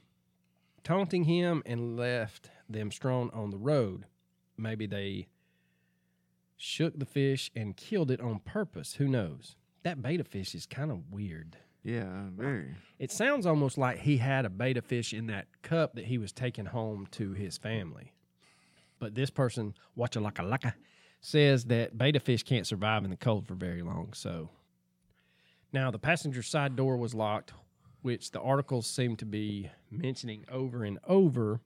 taunting 0.82 1.24
him 1.24 1.62
and 1.66 1.96
left 1.96 2.50
them 2.68 2.90
strewn 2.90 3.30
on 3.32 3.50
the 3.50 3.58
road. 3.58 4.06
Maybe 4.56 4.86
they 4.86 5.28
shook 6.56 6.98
the 6.98 7.04
fish 7.04 7.50
and 7.54 7.76
killed 7.76 8.10
it 8.10 8.20
on 8.20 8.40
purpose. 8.40 8.94
Who 8.94 9.06
knows? 9.06 9.56
That 9.82 10.02
beta 10.02 10.24
fish 10.24 10.54
is 10.54 10.66
kind 10.66 10.90
of 10.90 11.12
weird. 11.12 11.56
Yeah, 11.84 12.24
very. 12.36 12.74
It 12.98 13.12
sounds 13.12 13.46
almost 13.46 13.78
like 13.78 14.00
he 14.00 14.16
had 14.16 14.44
a 14.44 14.50
beta 14.50 14.82
fish 14.82 15.12
in 15.12 15.26
that 15.28 15.46
cup 15.62 15.94
that 15.94 16.06
he 16.06 16.18
was 16.18 16.32
taking 16.32 16.66
home 16.66 17.06
to 17.12 17.32
his 17.32 17.56
family. 17.56 18.12
But 18.98 19.14
this 19.14 19.30
person, 19.30 19.74
Wachalaka 19.96 20.42
Laka, 20.42 20.74
says 21.20 21.64
that 21.66 21.96
beta 21.96 22.20
fish 22.20 22.42
can't 22.42 22.66
survive 22.66 23.04
in 23.04 23.10
the 23.10 23.16
cold 23.16 23.46
for 23.46 23.54
very 23.54 23.82
long. 23.82 24.12
So 24.12 24.50
now 25.72 25.90
the 25.90 25.98
passenger 25.98 26.42
side 26.42 26.76
door 26.76 26.96
was 26.96 27.14
locked, 27.14 27.52
which 28.02 28.30
the 28.30 28.40
articles 28.40 28.86
seem 28.86 29.16
to 29.16 29.26
be 29.26 29.70
mentioning 29.90 30.44
over 30.50 30.84
and 30.84 30.98
over, 31.06 31.60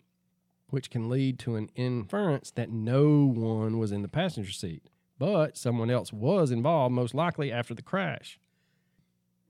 which 0.69 0.91
can 0.91 1.09
lead 1.09 1.39
to 1.41 1.57
an 1.57 1.69
inference 1.75 2.51
that 2.53 2.71
no 2.71 3.27
one 3.27 3.79
was 3.79 3.93
in 3.93 4.03
the 4.03 4.09
passenger 4.09 4.53
seat, 4.53 4.85
but 5.19 5.57
someone 5.57 5.91
else 5.91 6.13
was 6.13 6.51
involved, 6.51 6.95
most 6.95 7.15
likely 7.15 7.53
after 7.53 7.75
the 7.75 7.83
crash 7.83 8.39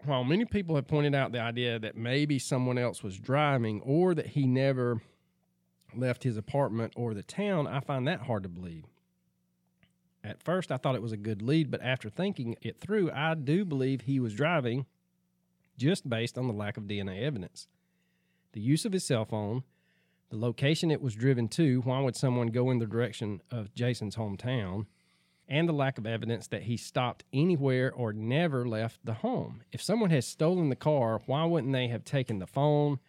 while 0.05 0.25
many 0.25 0.45
people 0.45 0.75
have 0.77 0.89
pointed 0.89 1.15
out 1.15 1.33
the 1.33 1.41
idea 1.41 1.79
that 1.79 1.97
maybe 1.97 2.39
someone 2.39 2.79
else 2.79 3.03
was 3.03 3.19
driving 3.19 3.81
or 3.83 4.15
that 4.15 4.29
he 4.29 4.47
never 4.47 5.01
left 5.95 6.25
his 6.25 6.37
apartment 6.37 6.93
or 6.97 7.15
the 7.15 7.23
town, 7.23 7.67
I 7.67 7.81
find 7.81 8.07
that 8.09 8.23
hard 8.23 8.43
to 8.43 8.49
believe. 8.49 8.85
At 10.25 10.43
first, 10.43 10.71
I 10.71 10.77
thought 10.77 10.95
it 10.95 11.03
was 11.03 11.13
a 11.13 11.17
good 11.17 11.43
lead, 11.43 11.71
but 11.71 11.83
after 11.83 12.09
thinking 12.09 12.57
it 12.63 12.81
through, 12.81 13.11
I 13.11 13.35
do 13.35 13.65
believe 13.65 14.03
he 14.03 14.21
was 14.21 14.35
driving 14.35 14.87
just 15.77 16.09
based 16.09 16.39
on 16.39 16.47
the 16.47 16.53
lack 16.53 16.77
of 16.77 16.85
DNA 16.85 17.23
evidence. 17.23 17.67
The 18.53 18.61
use 18.61 18.85
of 18.85 18.93
his 18.93 19.05
cell 19.05 19.25
phone, 19.25 19.65
the 20.31 20.37
location 20.37 20.91
it 20.91 21.03
was 21.03 21.15
driven 21.15 21.49
to, 21.49 21.81
why 21.81 22.01
would 22.01 22.15
someone 22.15 22.49
go 22.49 22.71
in 22.71 22.79
the 22.79 22.87
direction 22.87 23.43
of 23.51 23.75
Jason's 23.75 24.17
hometown? 24.17 24.87
and 25.49 25.69
the 25.69 25.73
lack 25.73 25.99
of 25.99 26.07
evidence 26.07 26.47
that 26.49 26.63
he 26.63 26.79
stopped 26.79 27.25
anywhere 27.31 27.93
or 27.93 28.13
never 28.13 28.67
left 28.67 28.99
the 29.05 29.13
home. 29.13 29.63
If 29.71 29.83
someone 29.83 30.09
has 30.09 30.27
stolen 30.27 30.71
the 30.71 30.77
car, 30.77 31.21
why 31.27 31.45
wouldn't 31.45 31.75
they 31.75 31.89
have 31.89 32.05
taken 32.05 32.39
the 32.39 32.47
phone, 32.47 33.01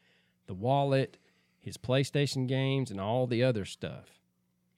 the 0.48 0.54
wallet, 0.54 1.18
his 1.60 1.78
PlayStation 1.78 2.46
games, 2.46 2.92
and 2.92 3.00
all 3.00 3.28
the 3.28 3.44
other 3.44 3.64
stuff? 3.64 4.20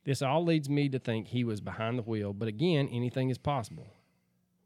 This 0.05 0.21
all 0.21 0.43
leads 0.43 0.69
me 0.69 0.87
to 0.89 0.99
think 0.99 1.27
he 1.27 1.43
was 1.43 1.61
behind 1.61 1.97
the 1.97 2.03
wheel, 2.03 2.31
but 2.31 2.47
again, 2.47 2.87
anything 2.91 3.29
is 3.29 3.39
possible. 3.39 3.87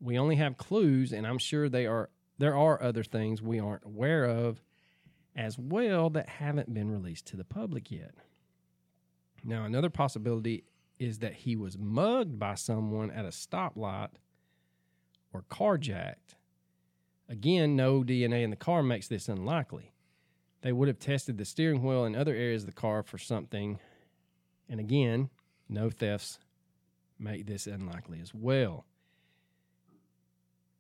We 0.02 0.20
only 0.20 0.36
have 0.36 0.58
clues, 0.58 1.12
and 1.12 1.26
I'm 1.26 1.40
sure 1.40 1.68
they 1.68 1.86
are 1.86 2.10
there 2.38 2.56
are 2.56 2.82
other 2.82 3.04
things 3.04 3.42
we 3.42 3.60
aren't 3.60 3.86
aware 3.86 4.24
of 4.24 4.62
as 5.36 5.58
well 5.58 6.10
that 6.10 6.30
haven't 6.30 6.74
been 6.74 6.90
released 6.90 7.26
to 7.28 7.38
the 7.38 7.44
public 7.44 7.92
yet. 7.92 8.14
Now, 9.44 9.66
another 9.66 9.90
possibility 9.90 10.64
is 11.00 11.20
that 11.20 11.34
he 11.34 11.56
was 11.56 11.78
mugged 11.78 12.40
by 12.40 12.56
someone 12.56 13.12
at 13.12 13.26
a 13.26 13.30
stoplight 13.30 14.10
or 15.34 15.44
carjacked. 15.50 16.36
Again, 17.30 17.76
no 17.76 18.04
DNA 18.04 18.44
in 18.44 18.50
the 18.50 18.56
car 18.56 18.84
makes 18.84 19.08
this 19.08 19.30
unlikely. 19.30 19.94
They 20.62 20.74
would 20.74 20.88
have 20.88 21.00
tested 21.00 21.38
the 21.38 21.46
steering 21.46 21.84
wheel 21.84 22.04
and 22.04 22.16
other 22.16 22.34
areas 22.34 22.64
of 22.64 22.68
the 22.68 22.74
car 22.74 23.04
for 23.04 23.18
something. 23.18 23.80
And 24.70 24.80
again, 24.80 25.30
no 25.68 25.90
thefts 25.90 26.40
make 27.20 27.48
this 27.48 27.68
unlikely 27.68 28.20
as 28.22 28.34
well. 28.34 28.86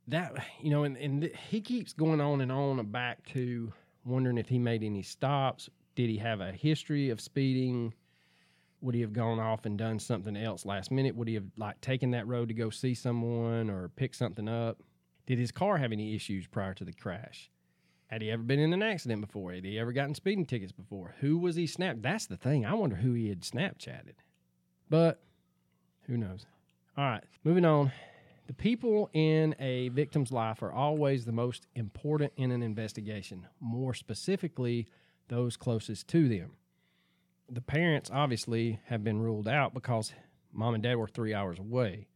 that 0.08 0.34
you 0.62 0.70
know, 0.70 0.84
and, 0.84 0.98
and 0.98 1.22
th- 1.22 1.36
he 1.50 1.62
keeps 1.62 1.94
going 1.94 2.22
on 2.22 2.42
and 2.42 2.52
on 2.52 2.84
back 2.92 3.26
to 3.28 3.72
wondering 4.06 4.38
if 4.38 4.50
he 4.50 4.58
made 4.60 4.84
any 4.84 5.04
stops. 5.04 5.70
Did 5.96 6.10
he 6.10 6.18
have 6.18 6.42
a 6.42 6.52
history 6.52 7.10
of 7.10 7.20
speeding? 7.22 7.94
Would 8.82 8.96
he 8.96 9.02
have 9.02 9.14
gone 9.14 9.40
off 9.40 9.66
and 9.66 9.78
done 9.78 10.00
something 10.00 10.38
else 10.38 10.66
last 10.66 10.92
minute? 10.92 11.16
Would 11.16 11.28
he 11.28 11.34
have 11.36 11.46
like 11.58 11.82
taken 11.82 12.12
that 12.12 12.28
road 12.28 12.48
to 12.48 12.54
go 12.54 12.70
see 12.70 12.94
someone 12.94 13.70
or 13.70 13.90
pick 13.90 14.16
something 14.16 14.48
up? 14.48 14.82
Did 15.28 15.38
his 15.40 15.52
car 15.52 15.78
have 15.78 15.92
any 15.92 16.16
issues 16.16 16.48
prior 16.48 16.74
to 16.76 16.86
the 16.86 16.94
crash? 16.94 17.52
Had 18.10 18.24
he 18.24 18.32
ever 18.32 18.42
been 18.42 18.60
in 18.60 18.74
an 18.74 18.82
accident 18.82 19.22
before? 19.22 19.54
Had 19.54 19.64
he 19.64 19.78
ever 19.78 19.94
gotten 19.94 20.16
speeding 20.16 20.46
tickets 20.46 20.72
before? 20.72 21.14
Who 21.20 21.38
was 21.38 21.56
he 21.56 21.68
snap? 21.68 21.98
That's 22.00 22.26
the 22.26 22.38
thing. 22.38 22.66
I 22.66 22.74
wonder 22.74 22.96
who 22.96 23.14
he 23.14 23.30
had 23.30 23.42
Snapchatted. 23.42 24.16
But 24.90 25.22
who 26.08 26.18
knows? 26.18 26.48
All 26.98 27.06
right, 27.06 27.24
moving 27.44 27.66
on. 27.66 27.92
The 28.48 28.54
people 28.54 29.12
in 29.14 29.56
a 29.60 29.90
victim's 29.90 30.32
life 30.32 30.64
are 30.64 30.72
always 30.72 31.24
the 31.24 31.32
most 31.32 31.68
important 31.76 32.34
in 32.36 32.50
an 32.50 32.64
investigation, 32.64 33.46
more 33.60 33.94
specifically, 33.94 34.88
those 35.28 35.56
closest 35.56 36.08
to 36.08 36.28
them. 36.28 36.54
The 37.48 37.62
parents 37.62 38.10
obviously 38.12 38.80
have 38.86 39.04
been 39.04 39.22
ruled 39.22 39.48
out 39.48 39.76
because 39.76 40.14
mom 40.52 40.74
and 40.74 40.82
dad 40.82 40.96
were 40.96 41.08
three 41.08 41.32
hours 41.32 41.60
away. 41.60 42.08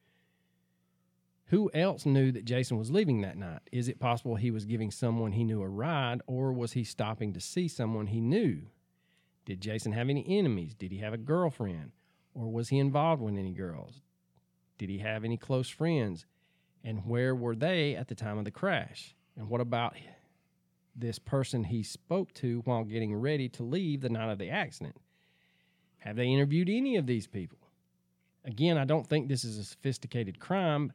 Who 1.47 1.69
else 1.73 2.05
knew 2.05 2.31
that 2.31 2.45
Jason 2.45 2.77
was 2.77 2.91
leaving 2.91 3.21
that 3.21 3.37
night? 3.37 3.61
Is 3.71 3.87
it 3.87 3.99
possible 3.99 4.35
he 4.35 4.51
was 4.51 4.65
giving 4.65 4.91
someone 4.91 5.33
he 5.33 5.43
knew 5.43 5.61
a 5.61 5.67
ride, 5.67 6.21
or 6.25 6.53
was 6.53 6.73
he 6.73 6.83
stopping 6.83 7.33
to 7.33 7.39
see 7.39 7.67
someone 7.67 8.07
he 8.07 8.21
knew? 8.21 8.61
Did 9.45 9.61
Jason 9.61 9.91
have 9.91 10.09
any 10.09 10.25
enemies? 10.27 10.73
Did 10.73 10.91
he 10.91 10.99
have 10.99 11.13
a 11.13 11.17
girlfriend? 11.17 11.91
Or 12.33 12.51
was 12.51 12.69
he 12.69 12.79
involved 12.79 13.21
with 13.21 13.37
any 13.37 13.51
girls? 13.51 14.01
Did 14.77 14.89
he 14.89 14.99
have 14.99 15.23
any 15.23 15.37
close 15.37 15.69
friends? 15.69 16.25
And 16.83 17.05
where 17.05 17.35
were 17.35 17.55
they 17.55 17.95
at 17.95 18.07
the 18.07 18.15
time 18.15 18.37
of 18.37 18.45
the 18.45 18.51
crash? 18.51 19.15
And 19.37 19.49
what 19.49 19.61
about 19.61 19.95
this 20.95 21.19
person 21.19 21.65
he 21.65 21.83
spoke 21.83 22.33
to 22.35 22.61
while 22.65 22.83
getting 22.83 23.15
ready 23.15 23.49
to 23.49 23.63
leave 23.63 24.01
the 24.01 24.09
night 24.09 24.31
of 24.31 24.37
the 24.37 24.49
accident? 24.49 24.95
Have 25.99 26.15
they 26.15 26.27
interviewed 26.27 26.69
any 26.69 26.97
of 26.97 27.05
these 27.05 27.27
people? 27.27 27.59
Again, 28.45 28.77
I 28.77 28.85
don't 28.85 29.07
think 29.07 29.27
this 29.27 29.45
is 29.45 29.57
a 29.57 29.63
sophisticated 29.63 30.39
crime. 30.39 30.91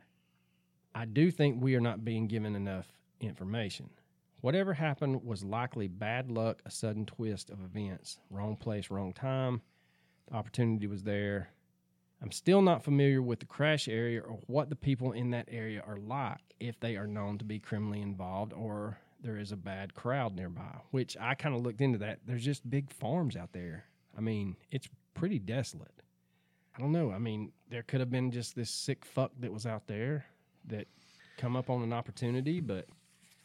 I 0.99 1.05
do 1.05 1.31
think 1.31 1.63
we 1.63 1.77
are 1.77 1.81
not 1.81 2.05
being 2.05 2.27
given 2.27 2.57
enough 2.57 2.89
information. 3.21 3.89
Whatever 4.41 4.75
happened 4.75 5.23
was 5.23 5.45
likely 5.45 5.87
bad 5.87 6.29
luck, 6.29 6.61
a 6.67 6.73
sudden 6.73 7.07
twist 7.07 7.51
of 7.51 7.61
events, 7.63 8.19
wrong 8.31 8.57
place, 8.57 8.91
wrong 8.91 9.13
time. 9.13 9.63
The 10.29 10.35
opportunity 10.35 10.89
was 10.89 11.05
there. 11.05 11.51
I'm 12.21 12.33
still 12.33 12.63
not 12.63 12.83
familiar 12.83 13.23
with 13.23 13.39
the 13.39 13.47
crash 13.47 13.87
area 13.87 14.21
or 14.23 14.41
what 14.49 14.71
the 14.71 14.75
people 14.75 15.13
in 15.13 15.31
that 15.31 15.49
area 15.49 15.85
are 15.87 15.99
like, 15.99 16.41
if 16.59 16.81
they 16.81 16.97
are 16.97 17.07
known 17.07 17.39
to 17.39 17.45
be 17.45 17.61
criminally 17.61 18.03
involved 18.03 18.53
or 18.53 18.99
there 19.23 19.39
is 19.39 19.53
a 19.53 19.57
bad 19.57 19.95
crowd 19.95 20.35
nearby, 20.35 20.81
which 20.91 21.17
I 21.21 21.37
kind 21.37 21.55
of 21.55 21.63
looked 21.63 21.81
into 21.81 21.99
that. 21.99 22.19
There's 22.27 22.45
just 22.45 22.69
big 22.69 22.91
farms 22.91 23.37
out 23.37 23.53
there. 23.53 23.85
I 24.17 24.21
mean, 24.21 24.57
it's 24.73 24.89
pretty 25.15 25.39
desolate. 25.39 26.03
I 26.77 26.81
don't 26.81 26.91
know. 26.91 27.13
I 27.13 27.19
mean, 27.19 27.53
there 27.71 27.85
could 27.85 28.01
have 28.01 28.11
been 28.11 28.33
just 28.33 28.57
this 28.57 28.71
sick 28.71 29.05
fuck 29.05 29.31
that 29.39 29.53
was 29.53 29.65
out 29.65 29.87
there 29.87 30.27
that 30.69 30.87
come 31.37 31.57
up 31.57 31.71
on 31.71 31.83
an 31.83 31.93
opportunity, 31.93 32.61
but 32.61 32.87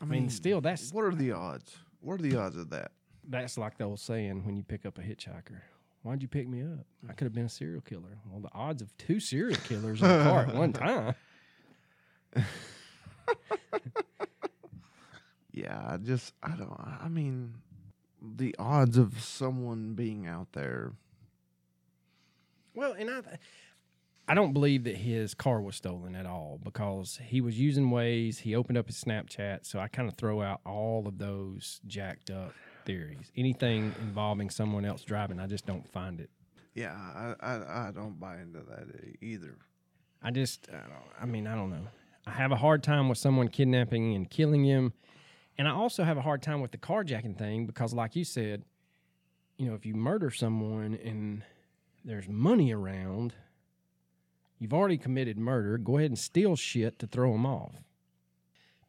I 0.02 0.06
mean, 0.06 0.30
still, 0.30 0.62
that's 0.62 0.92
what 0.92 1.06
are 1.06 1.16
the 1.16 1.32
odds? 1.32 1.76
What 2.02 2.20
are 2.20 2.24
the 2.24 2.36
odds 2.36 2.58
of 2.58 2.70
that? 2.72 2.92
that's 3.26 3.58
like 3.58 3.78
the 3.78 3.86
old 3.86 4.02
saying 4.02 4.46
when 4.46 4.58
you 4.58 4.64
pick 4.64 4.86
up 4.86 4.98
a 4.98 5.02
hitchhiker. 5.02 5.62
Why'd 6.02 6.22
you 6.22 6.28
pick 6.28 6.48
me 6.50 6.62
up? 6.62 6.86
I 7.10 7.14
could 7.14 7.24
have 7.24 7.34
been 7.34 7.46
a 7.46 7.50
serial 7.50 7.80
killer. 7.80 8.20
Well, 8.30 8.42
the 8.42 8.50
odds 8.54 8.82
of 8.82 8.96
two 8.98 9.22
serial 9.22 9.58
killers 9.64 10.02
in 10.02 10.10
a 10.12 10.24
car 10.24 10.42
at 10.42 10.54
one 10.54 10.74
time. 10.74 11.16
Yeah, 15.54 15.80
I 15.88 15.98
just 15.98 16.34
I 16.42 16.56
don't. 16.56 16.72
I 16.72 17.08
mean, 17.08 17.54
the 18.20 18.56
odds 18.58 18.98
of 18.98 19.22
someone 19.22 19.94
being 19.94 20.26
out 20.26 20.52
there. 20.54 20.94
Well, 22.74 22.94
and 22.94 23.10
I, 23.10 23.22
I 24.28 24.36
don't 24.36 24.54
believe 24.54 24.86
that 24.86 24.96
his 24.96 25.34
car 25.34 25.62
was 25.62 25.76
stolen 25.76 26.16
at 26.16 26.26
all 26.26 26.60
because 26.64 27.20
he 27.22 27.42
was 27.42 27.60
using 27.60 27.90
Waze. 27.90 28.40
He 28.40 28.56
opened 28.56 28.78
up 28.78 28.88
his 28.88 29.04
Snapchat, 29.04 29.66
so 29.66 29.80
I 29.80 29.90
kind 29.90 30.08
of 30.08 30.16
throw 30.16 30.42
out 30.42 30.62
all 30.66 31.06
of 31.08 31.18
those 31.18 31.82
jacked 31.88 32.30
up 32.30 32.54
theories. 32.86 33.32
Anything 33.36 33.94
involving 34.02 34.50
someone 34.50 34.86
else 34.86 35.04
driving, 35.04 35.40
I 35.40 35.48
just 35.48 35.66
don't 35.66 35.88
find 35.92 36.22
it. 36.22 36.30
Yeah, 36.74 36.94
I 36.94 37.36
I, 37.42 37.88
I 37.88 37.92
don't 37.92 38.20
buy 38.20 38.40
into 38.40 38.60
that 38.60 38.88
either. 39.22 39.58
I 40.22 40.32
just, 40.32 40.70
I, 40.70 40.88
don't, 40.88 41.22
I 41.22 41.26
mean, 41.26 41.46
I 41.46 41.56
don't 41.56 41.70
know. 41.70 41.86
I 42.26 42.32
have 42.32 42.54
a 42.54 42.56
hard 42.56 42.82
time 42.82 43.10
with 43.10 43.18
someone 43.18 43.50
kidnapping 43.50 44.16
and 44.16 44.30
killing 44.30 44.64
him. 44.64 44.94
And 45.58 45.68
I 45.68 45.72
also 45.72 46.06
have 46.06 46.18
a 46.18 46.22
hard 46.22 46.42
time 46.42 46.62
with 46.62 46.72
the 46.72 46.78
carjacking 46.78 47.38
thing 47.38 47.66
because, 47.66 47.94
like 47.94 48.16
you 48.16 48.24
said, 48.24 48.64
you 49.58 49.68
know, 49.68 49.76
if 49.76 49.86
you 49.86 49.94
murder 49.94 50.32
someone 50.32 50.98
and 51.04 51.44
there's 52.06 52.28
money 52.28 52.74
around, 52.74 53.34
you've 54.63 54.73
already 54.73 54.97
committed 54.97 55.38
murder. 55.38 55.78
Go 55.78 55.97
ahead 55.97 56.10
and 56.10 56.17
steal 56.17 56.56
shit 56.56 56.97
to 56.99 57.06
throw 57.06 57.34
them 57.34 57.45
off. 57.45 57.76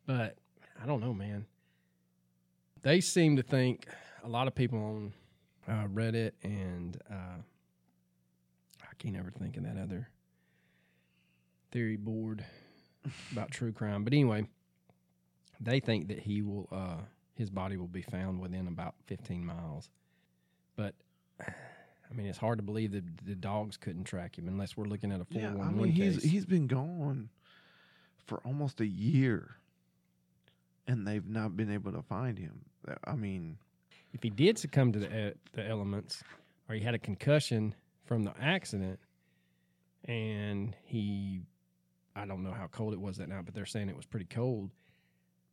But 0.07 0.37
I 0.81 0.87
don't 0.87 1.01
know, 1.01 1.13
man. 1.13 1.47
They 2.83 3.01
seem 3.01 3.35
to 3.37 3.43
think 3.43 3.89
a 4.23 4.29
lot 4.29 4.47
of 4.47 4.55
people 4.55 4.79
on 4.79 5.13
uh, 5.67 5.89
Reddit 5.89 6.31
and 6.45 6.97
uh, 7.11 7.41
I 8.83 8.95
can't 8.99 9.17
ever 9.17 9.33
think 9.33 9.57
of 9.57 9.65
that 9.65 9.77
other 9.77 10.09
theory 11.73 11.97
board 11.97 12.45
about 13.33 13.51
true 13.51 13.73
crime. 13.73 14.05
But 14.05 14.13
anyway, 14.13 14.47
they 15.61 15.81
think 15.81 16.07
that 16.07 16.21
he 16.21 16.43
will, 16.43 16.69
uh, 16.71 17.01
his 17.35 17.51
body 17.51 17.77
will 17.77 17.89
be 17.89 18.03
found 18.03 18.41
within 18.41 18.69
about 18.69 18.95
15 19.07 19.45
miles. 19.45 19.91
But 20.77 20.95
I 22.15 22.17
mean, 22.17 22.27
it's 22.27 22.39
hard 22.39 22.59
to 22.59 22.63
believe 22.63 22.93
that 22.93 23.05
the 23.27 23.35
dogs 23.35 23.77
couldn't 23.77 24.05
track 24.05 24.39
him 24.39 24.47
unless 24.47 24.77
we're 24.77 24.85
looking 24.85 25.11
at 25.11 25.21
a 25.21 25.27
Yeah, 25.31 25.53
411 25.53 25.69
I 25.69 25.83
mean 25.83 25.93
he's 25.93 26.23
he's 26.23 26.47
been 26.47 26.69
gone 26.69 27.29
for 28.27 28.39
almost 28.45 28.81
a 28.81 28.87
year, 28.87 29.57
and 30.87 31.07
they've 31.07 31.27
not 31.27 31.57
been 31.57 31.71
able 31.71 31.93
to 31.93 32.03
find 32.03 32.39
him. 32.39 32.65
I 33.05 33.15
mean, 33.17 33.59
if 34.13 34.23
he 34.23 34.31
did 34.31 34.59
succumb 34.59 34.93
to 34.93 35.01
the, 35.01 35.29
e- 35.29 35.35
the 35.53 35.67
elements 35.67 36.23
or 36.69 36.75
he 36.77 36.81
had 36.81 36.95
a 36.95 36.99
concussion 36.99 37.75
from 38.05 38.23
the 38.25 38.33
accident 38.41 38.99
and 40.07 40.77
he 40.85 41.41
i 42.15 42.25
don't 42.27 42.43
know 42.43 42.53
how 42.53 42.67
cold 42.67 42.93
it 42.93 43.01
was 43.01 43.17
that 43.17 43.29
night 43.29 43.45
but 43.45 43.55
they're 43.55 43.65
saying 43.67 43.89
it 43.89 43.97
was 43.97 44.05
pretty 44.07 44.27
cold 44.27 44.71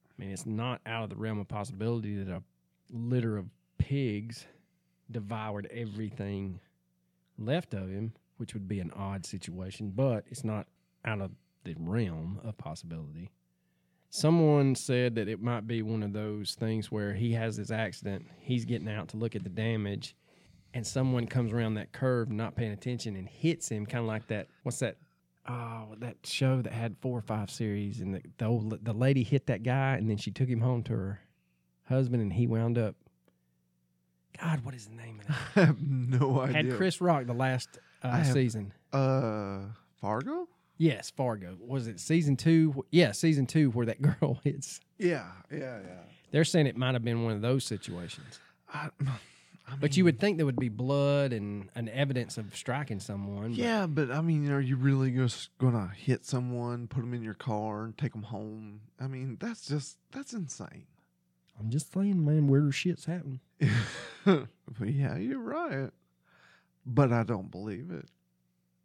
i 0.09 0.21
mean 0.21 0.31
it's 0.31 0.45
not 0.45 0.81
out 0.85 1.03
of 1.03 1.09
the 1.09 1.15
realm 1.15 1.39
of 1.39 1.47
possibility 1.47 2.21
that 2.21 2.31
a 2.31 2.43
litter 2.91 3.37
of 3.37 3.45
pigs 3.77 4.45
devoured 5.11 5.67
everything 5.71 6.59
left 7.37 7.73
of 7.73 7.89
him 7.89 8.13
which 8.37 8.53
would 8.53 8.67
be 8.67 8.79
an 8.79 8.91
odd 8.95 9.25
situation 9.25 9.91
but 9.95 10.23
it's 10.27 10.43
not 10.43 10.67
out 11.05 11.21
of 11.21 11.31
the 11.63 11.75
realm 11.77 12.39
of 12.43 12.57
possibility 12.57 13.31
someone 14.11 14.75
said 14.75 15.15
that 15.15 15.27
it 15.27 15.41
might 15.41 15.65
be 15.65 15.81
one 15.81 16.03
of 16.03 16.13
those 16.13 16.53
things 16.53 16.91
where 16.91 17.13
he 17.13 17.31
has 17.31 17.57
this 17.57 17.71
accident, 17.71 18.27
he's 18.39 18.65
getting 18.65 18.89
out 18.89 19.07
to 19.07 19.17
look 19.17 19.35
at 19.35 19.43
the 19.43 19.49
damage, 19.49 20.15
and 20.73 20.85
someone 20.85 21.25
comes 21.25 21.51
around 21.51 21.73
that 21.75 21.91
curve 21.91 22.29
not 22.29 22.55
paying 22.55 22.71
attention 22.71 23.15
and 23.15 23.27
hits 23.27 23.69
him, 23.69 23.85
kind 23.85 24.03
of 24.03 24.07
like 24.07 24.27
that. 24.27 24.47
What's 24.63 24.79
that? 24.79 24.97
Oh, 25.47 25.95
that 25.97 26.17
show 26.23 26.61
that 26.61 26.71
had 26.71 26.95
four 27.01 27.17
or 27.17 27.23
five 27.23 27.49
series, 27.49 27.99
and 27.99 28.13
the 28.13 28.21
the, 28.37 28.45
old, 28.45 28.85
the 28.85 28.93
lady 28.93 29.23
hit 29.23 29.47
that 29.47 29.63
guy, 29.63 29.95
and 29.95 30.07
then 30.09 30.17
she 30.17 30.29
took 30.29 30.47
him 30.47 30.61
home 30.61 30.83
to 30.83 30.93
her 30.93 31.21
husband, 31.87 32.21
and 32.21 32.31
he 32.31 32.45
wound 32.45 32.77
up. 32.77 32.95
God, 34.39 34.63
what 34.63 34.73
is 34.75 34.85
the 34.87 34.95
name 34.95 35.19
of 35.19 35.27
that? 35.27 35.37
I 35.61 35.65
have 35.65 35.81
no 35.81 36.41
idea. 36.41 36.71
Had 36.71 36.77
Chris 36.77 37.01
Rock 37.01 37.25
the 37.25 37.33
last 37.33 37.79
uh, 38.03 38.11
have- 38.11 38.27
season. 38.27 38.73
uh 38.93 39.59
Fargo? 39.99 40.47
Yes, 40.77 41.11
Fargo. 41.11 41.57
Was 41.59 41.87
it 41.87 41.99
season 41.99 42.35
two? 42.35 42.85
Yeah, 42.89 43.11
season 43.11 43.45
two, 43.45 43.69
where 43.69 43.85
that 43.85 44.01
girl 44.19 44.39
hits. 44.43 44.79
Yeah, 44.97 45.27
yeah, 45.51 45.79
yeah. 45.85 45.99
They're 46.31 46.43
saying 46.43 46.65
it 46.67 46.75
might 46.77 46.93
have 46.95 47.03
been 47.03 47.23
one 47.23 47.33
of 47.33 47.41
those 47.41 47.63
situations. 47.65 48.39
I, 48.73 48.89
I 49.67 49.75
But 49.79 49.95
you 49.95 50.03
would 50.05 50.19
think 50.19 50.37
there 50.37 50.45
would 50.47 50.55
be 50.59 50.69
blood 50.69 51.33
and 51.33 51.69
an 51.75 51.87
evidence 51.89 52.37
of 52.39 52.55
striking 52.55 52.99
someone. 52.99 53.49
but 53.51 53.57
Yeah, 53.59 53.85
but 53.85 54.09
I 54.09 54.21
mean, 54.21 54.49
are 54.49 54.59
you 54.59 54.75
really 54.75 55.11
just 55.11 55.55
gonna 55.59 55.91
hit 55.95 56.25
someone, 56.25 56.87
put 56.87 57.01
them 57.01 57.13
in 57.13 57.21
your 57.21 57.35
car, 57.35 57.83
and 57.83 57.95
take 57.97 58.13
them 58.13 58.23
home? 58.23 58.81
I 58.99 59.05
mean, 59.05 59.37
that's 59.39 59.67
just 59.67 59.97
that's 60.11 60.33
insane. 60.33 60.85
I'm 61.59 61.69
just 61.69 61.93
saying, 61.93 62.25
man, 62.25 62.47
weirder 62.47 62.71
shit's 62.71 63.05
happening. 63.05 63.39
yeah, 64.83 65.17
you're 65.17 65.39
right. 65.39 65.89
But 66.85 67.11
I 67.11 67.23
don't 67.23 67.51
believe 67.51 67.91
it. 67.91 68.05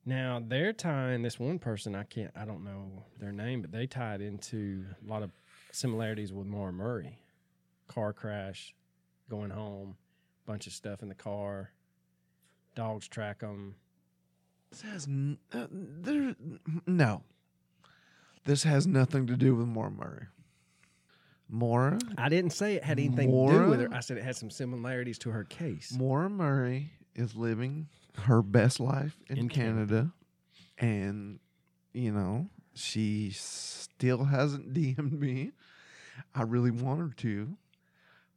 Now 0.04 0.40
they're 0.46 0.72
tying 0.72 1.22
this 1.22 1.40
one 1.40 1.58
person. 1.58 1.94
I 1.94 2.04
can't. 2.04 2.30
I 2.36 2.44
don't 2.44 2.64
know 2.64 3.04
their 3.18 3.32
name, 3.32 3.60
but 3.60 3.72
they 3.72 3.86
tied 3.86 4.20
into 4.20 4.84
a 5.04 5.10
lot 5.10 5.22
of 5.22 5.30
similarities 5.72 6.32
with 6.32 6.46
Maura 6.46 6.72
Murray. 6.72 7.18
Car 7.88 8.12
crash, 8.12 8.74
going 9.28 9.50
home, 9.50 9.96
bunch 10.46 10.66
of 10.66 10.72
stuff 10.72 11.02
in 11.02 11.08
the 11.08 11.14
car. 11.14 11.72
Dogs 12.76 13.08
track 13.08 13.40
them. 13.40 13.74
This 14.70 14.82
has 14.82 15.06
n- 15.06 15.38
uh, 15.52 15.66
there 15.70 16.36
no. 16.86 17.22
This 18.44 18.62
has 18.62 18.86
nothing 18.86 19.26
to 19.26 19.36
do 19.36 19.56
with 19.56 19.66
Maura 19.66 19.90
Murray. 19.90 20.26
Maura, 21.48 21.98
I 22.18 22.28
didn't 22.28 22.50
say 22.50 22.74
it 22.74 22.84
had 22.84 22.98
anything 22.98 23.30
to 23.30 23.52
do 23.52 23.70
with 23.70 23.80
her. 23.80 23.88
I 23.92 24.00
said 24.00 24.16
it 24.16 24.24
had 24.24 24.36
some 24.36 24.50
similarities 24.50 25.18
to 25.20 25.30
her 25.30 25.44
case. 25.44 25.92
Maura 25.96 26.28
Murray 26.28 26.90
is 27.14 27.34
living 27.36 27.88
her 28.18 28.42
best 28.42 28.80
life 28.80 29.16
in, 29.28 29.38
In 29.38 29.48
Canada, 29.48 30.12
and 30.78 31.38
you 31.92 32.12
know 32.12 32.48
she 32.74 33.30
still 33.32 34.24
hasn't 34.24 34.72
DM'd 34.74 35.12
me. 35.12 35.52
I 36.34 36.42
really 36.42 36.70
want 36.70 37.00
her 37.00 37.10
to, 37.18 37.56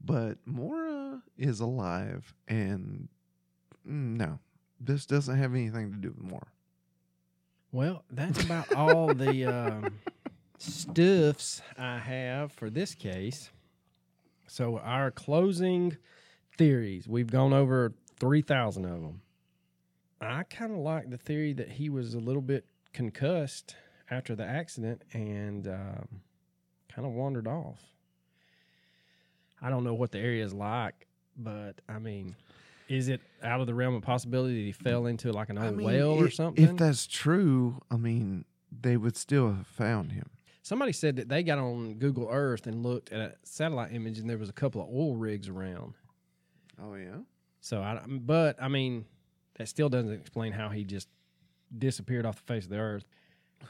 but 0.04 0.38
Maura 0.46 1.22
is 1.38 1.60
alive, 1.60 2.34
and 2.48 3.08
mm, 3.88 4.18
no, 4.18 4.40
this 4.80 5.06
doesn't 5.06 5.38
have 5.38 5.54
anything 5.54 5.92
to 5.92 5.98
do 5.98 6.10
with 6.10 6.22
Maura. 6.22 6.48
Well, 7.72 8.04
that's 8.10 8.44
about 8.44 8.74
all 8.74 9.14
the 9.14 9.46
um, 9.46 9.94
stuffs 10.60 11.62
I 11.78 11.98
have 12.00 12.52
for 12.52 12.70
this 12.70 12.94
case. 12.96 13.50
So, 14.48 14.78
our 14.80 15.12
closing 15.12 15.98
theories, 16.58 17.08
we've 17.08 17.32
gone 17.32 17.54
over 17.54 17.94
3,000 18.20 18.86
of 18.86 19.02
them. 19.02 19.22
I 20.22 20.44
kind 20.44 20.72
of 20.72 20.80
like 20.80 21.10
the 21.10 21.18
theory 21.18 21.54
that 21.54 21.70
he 21.70 21.90
was 21.90 22.14
a 22.14 22.20
little 22.20 22.42
bit 22.42 22.66
concussed 22.94 23.76
after 24.12 24.36
the 24.36 24.44
accident 24.44 25.04
and 25.14 25.68
um, 25.68 26.08
kind 26.94 27.06
of 27.08 27.14
wandered 27.14 27.48
off. 27.48 27.80
I 29.62 29.70
don't 29.70 29.84
know 29.84 29.94
what 29.94 30.12
the 30.12 30.20
area 30.20 30.44
is 30.44 30.54
like, 30.54 31.08
but 31.38 31.80
I 31.88 32.00
mean, 32.00 32.36
is 32.90 33.08
it 33.08 33.22
out 33.44 33.62
of 33.62 33.68
the 33.68 33.74
realm 33.74 33.94
of 33.96 34.02
possibility 34.02 34.56
that 34.56 34.66
he 34.66 34.72
fell 34.72 35.06
into 35.06 35.32
like 35.32 35.50
an 35.50 35.58
I 35.58 35.68
old 35.68 35.78
mean, 35.78 35.86
well 35.86 36.12
or 36.14 36.26
i- 36.26 36.30
something? 36.30 36.64
If 36.64 36.76
that's 36.78 37.06
true, 37.08 37.82
I 37.92 37.98
mean, 37.98 38.46
they 38.82 38.98
would 38.98 39.16
still 39.16 39.54
have 39.54 39.68
found 39.68 40.12
him. 40.14 40.30
Somebody 40.62 40.92
said 40.92 41.16
that 41.16 41.30
they 41.30 41.42
got 41.44 41.58
on 41.58 41.96
Google 41.96 42.28
Earth 42.30 42.68
and 42.68 42.84
looked 42.84 43.12
at 43.12 43.20
a 43.20 43.34
satellite 43.44 43.94
image, 43.94 44.20
and 44.20 44.30
there 44.30 44.38
was 44.38 44.50
a 44.50 44.54
couple 44.54 44.82
of 44.82 44.90
oil 44.90 45.16
rigs 45.16 45.48
around. 45.48 45.94
Oh 46.82 46.96
yeah. 46.96 47.18
So, 47.62 47.82
I, 47.82 48.02
but 48.08 48.62
I 48.62 48.68
mean, 48.68 49.06
that 49.58 49.68
still 49.68 49.90
doesn't 49.90 50.14
explain 50.14 50.54
how 50.54 50.70
he 50.70 50.84
just 50.84 51.08
disappeared 51.78 52.26
off 52.26 52.38
the 52.38 52.54
face 52.54 52.66
of 52.66 52.70
the 52.70 52.78
earth. 52.78 53.06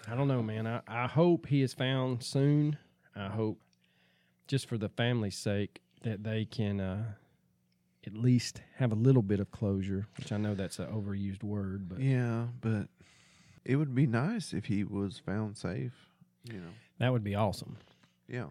I 0.08 0.16
don't 0.16 0.28
know, 0.28 0.44
man. 0.44 0.68
I, 0.68 0.82
I 0.88 1.08
hope 1.08 1.48
he 1.48 1.62
is 1.62 1.74
found 1.74 2.24
soon. 2.24 2.78
I 3.16 3.28
hope, 3.28 3.60
just 4.48 4.68
for 4.68 4.78
the 4.78 4.90
family's 4.90 5.38
sake, 5.38 5.82
that 6.04 6.24
they 6.24 6.46
can 6.46 6.80
uh, 6.80 7.04
at 8.06 8.14
least 8.14 8.62
have 8.78 8.92
a 8.92 8.96
little 8.96 9.24
bit 9.24 9.40
of 9.40 9.52
closure. 9.52 10.08
Which 10.18 10.32
I 10.32 10.38
know 10.38 10.54
that's 10.54 10.80
an 10.80 10.88
overused 10.88 11.44
word, 11.44 11.90
but 11.90 12.00
Yeah, 12.00 12.46
but 12.62 12.88
it 13.66 13.76
would 13.76 13.96
be 13.96 14.06
nice 14.08 14.54
if 14.54 14.66
he 14.66 14.84
was 14.84 15.20
found 15.20 15.58
safe. 15.58 16.09
You 16.52 16.60
know. 16.60 16.72
that 17.00 17.12
would 17.12 17.24
be 17.24 17.36
awesome. 17.36 17.78
Yeah, 18.28 18.48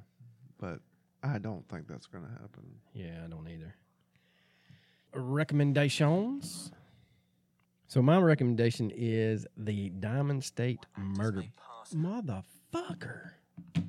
but 0.58 0.80
I 1.22 1.38
don't 1.38 1.68
think 1.68 1.88
that's 1.88 2.06
going 2.06 2.24
to 2.24 2.30
happen. 2.30 2.64
Yeah, 2.94 3.24
I 3.24 3.28
don't 3.28 3.48
either. 3.48 3.74
Recommendations. 5.14 6.70
So 7.88 8.02
my 8.02 8.18
recommendation 8.18 8.92
is 8.94 9.46
the 9.56 9.88
Diamond 9.90 10.44
State 10.44 10.84
Murder. 10.96 11.44
Motherfucker. 11.94 13.30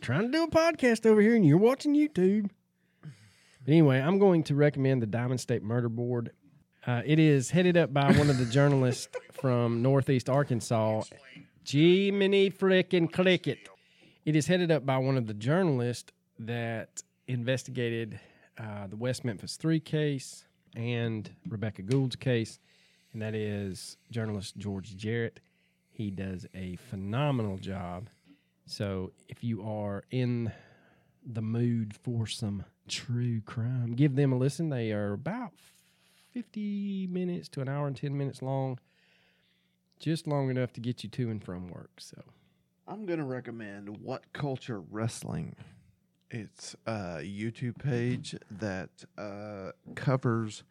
Trying 0.00 0.22
to 0.22 0.28
do 0.30 0.44
a 0.44 0.50
podcast 0.50 1.04
over 1.04 1.20
here 1.20 1.34
and 1.34 1.44
you're 1.44 1.58
watching 1.58 1.94
YouTube. 1.94 2.48
But 3.02 3.12
anyway, 3.72 3.98
I'm 3.98 4.18
going 4.18 4.42
to 4.44 4.54
recommend 4.54 5.02
the 5.02 5.06
Diamond 5.06 5.40
State 5.40 5.62
Murder 5.62 5.88
Board. 5.90 6.30
Uh, 6.88 7.02
it 7.04 7.18
is 7.18 7.50
headed 7.50 7.76
up 7.76 7.92
by 7.92 8.10
one 8.12 8.30
of 8.30 8.38
the 8.38 8.46
journalists 8.46 9.08
from 9.30 9.82
Northeast 9.82 10.30
Arkansas, 10.30 11.02
Jiminy 11.62 12.50
frickin' 12.50 13.12
click 13.12 13.46
it. 13.46 13.58
It 14.24 14.34
is 14.34 14.46
headed 14.46 14.70
up 14.70 14.86
by 14.86 14.96
one 14.96 15.18
of 15.18 15.26
the 15.26 15.34
journalists 15.34 16.10
that 16.38 17.02
investigated 17.26 18.18
uh, 18.58 18.86
the 18.86 18.96
West 18.96 19.22
Memphis 19.22 19.58
3 19.58 19.80
case 19.80 20.46
and 20.76 21.28
Rebecca 21.46 21.82
Gould's 21.82 22.16
case, 22.16 22.58
and 23.12 23.20
that 23.20 23.34
is 23.34 23.98
journalist 24.10 24.56
George 24.56 24.96
Jared. 24.96 25.42
He 25.90 26.10
does 26.10 26.46
a 26.54 26.76
phenomenal 26.76 27.58
job. 27.58 28.08
So 28.64 29.12
if 29.28 29.44
you 29.44 29.62
are 29.62 30.04
in 30.10 30.50
the 31.22 31.42
mood 31.42 31.94
for 31.94 32.26
some 32.26 32.64
true 32.88 33.42
crime, 33.42 33.92
give 33.92 34.16
them 34.16 34.32
a 34.32 34.38
listen. 34.38 34.70
They 34.70 34.92
are 34.92 35.12
about 35.12 35.52
50 36.32 37.08
minutes 37.10 37.48
to 37.50 37.60
an 37.60 37.68
hour 37.68 37.86
and 37.86 37.96
10 37.96 38.16
minutes 38.16 38.42
long, 38.42 38.78
just 39.98 40.26
long 40.26 40.50
enough 40.50 40.72
to 40.74 40.80
get 40.80 41.02
you 41.02 41.10
to 41.10 41.30
and 41.30 41.42
from 41.42 41.68
work. 41.68 41.90
So. 41.98 42.22
I'm 42.86 43.04
going 43.04 43.18
to 43.18 43.24
recommend 43.24 43.98
What 43.98 44.32
Culture 44.32 44.80
Wrestling. 44.80 45.56
It's 46.30 46.74
a 46.86 47.20
YouTube 47.22 47.78
page 47.78 48.34
that 48.50 48.90
uh, 49.16 49.72
covers 49.94 50.62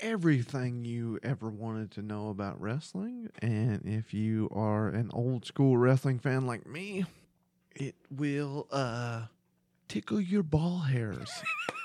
everything 0.00 0.84
you 0.84 1.18
ever 1.22 1.48
wanted 1.48 1.90
to 1.92 2.02
know 2.02 2.28
about 2.28 2.60
wrestling. 2.60 3.30
And 3.40 3.82
if 3.84 4.12
you 4.12 4.48
are 4.52 4.88
an 4.88 5.10
old 5.12 5.44
school 5.44 5.76
wrestling 5.76 6.18
fan 6.18 6.46
like 6.46 6.66
me, 6.66 7.04
it 7.74 7.94
will 8.10 8.66
uh, 8.70 9.22
tickle 9.88 10.20
your 10.20 10.42
ball 10.42 10.78
hairs. 10.80 11.30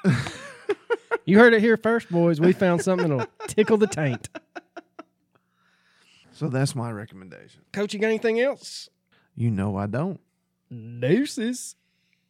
You 1.29 1.37
heard 1.37 1.53
it 1.53 1.61
here 1.61 1.77
first, 1.77 2.09
boys. 2.11 2.41
We 2.41 2.53
found 2.53 2.81
something 2.81 3.07
that'll 3.07 3.27
tickle 3.45 3.77
the 3.77 3.85
taint. 3.85 4.29
so 6.31 6.47
that's 6.47 6.73
my 6.73 6.91
recommendation. 6.91 7.61
Coach, 7.71 7.93
you 7.93 7.99
got 7.99 8.07
anything 8.07 8.39
else? 8.39 8.89
You 9.35 9.51
know 9.51 9.77
I 9.77 9.85
don't. 9.85 10.19
Deuces. 10.71 11.75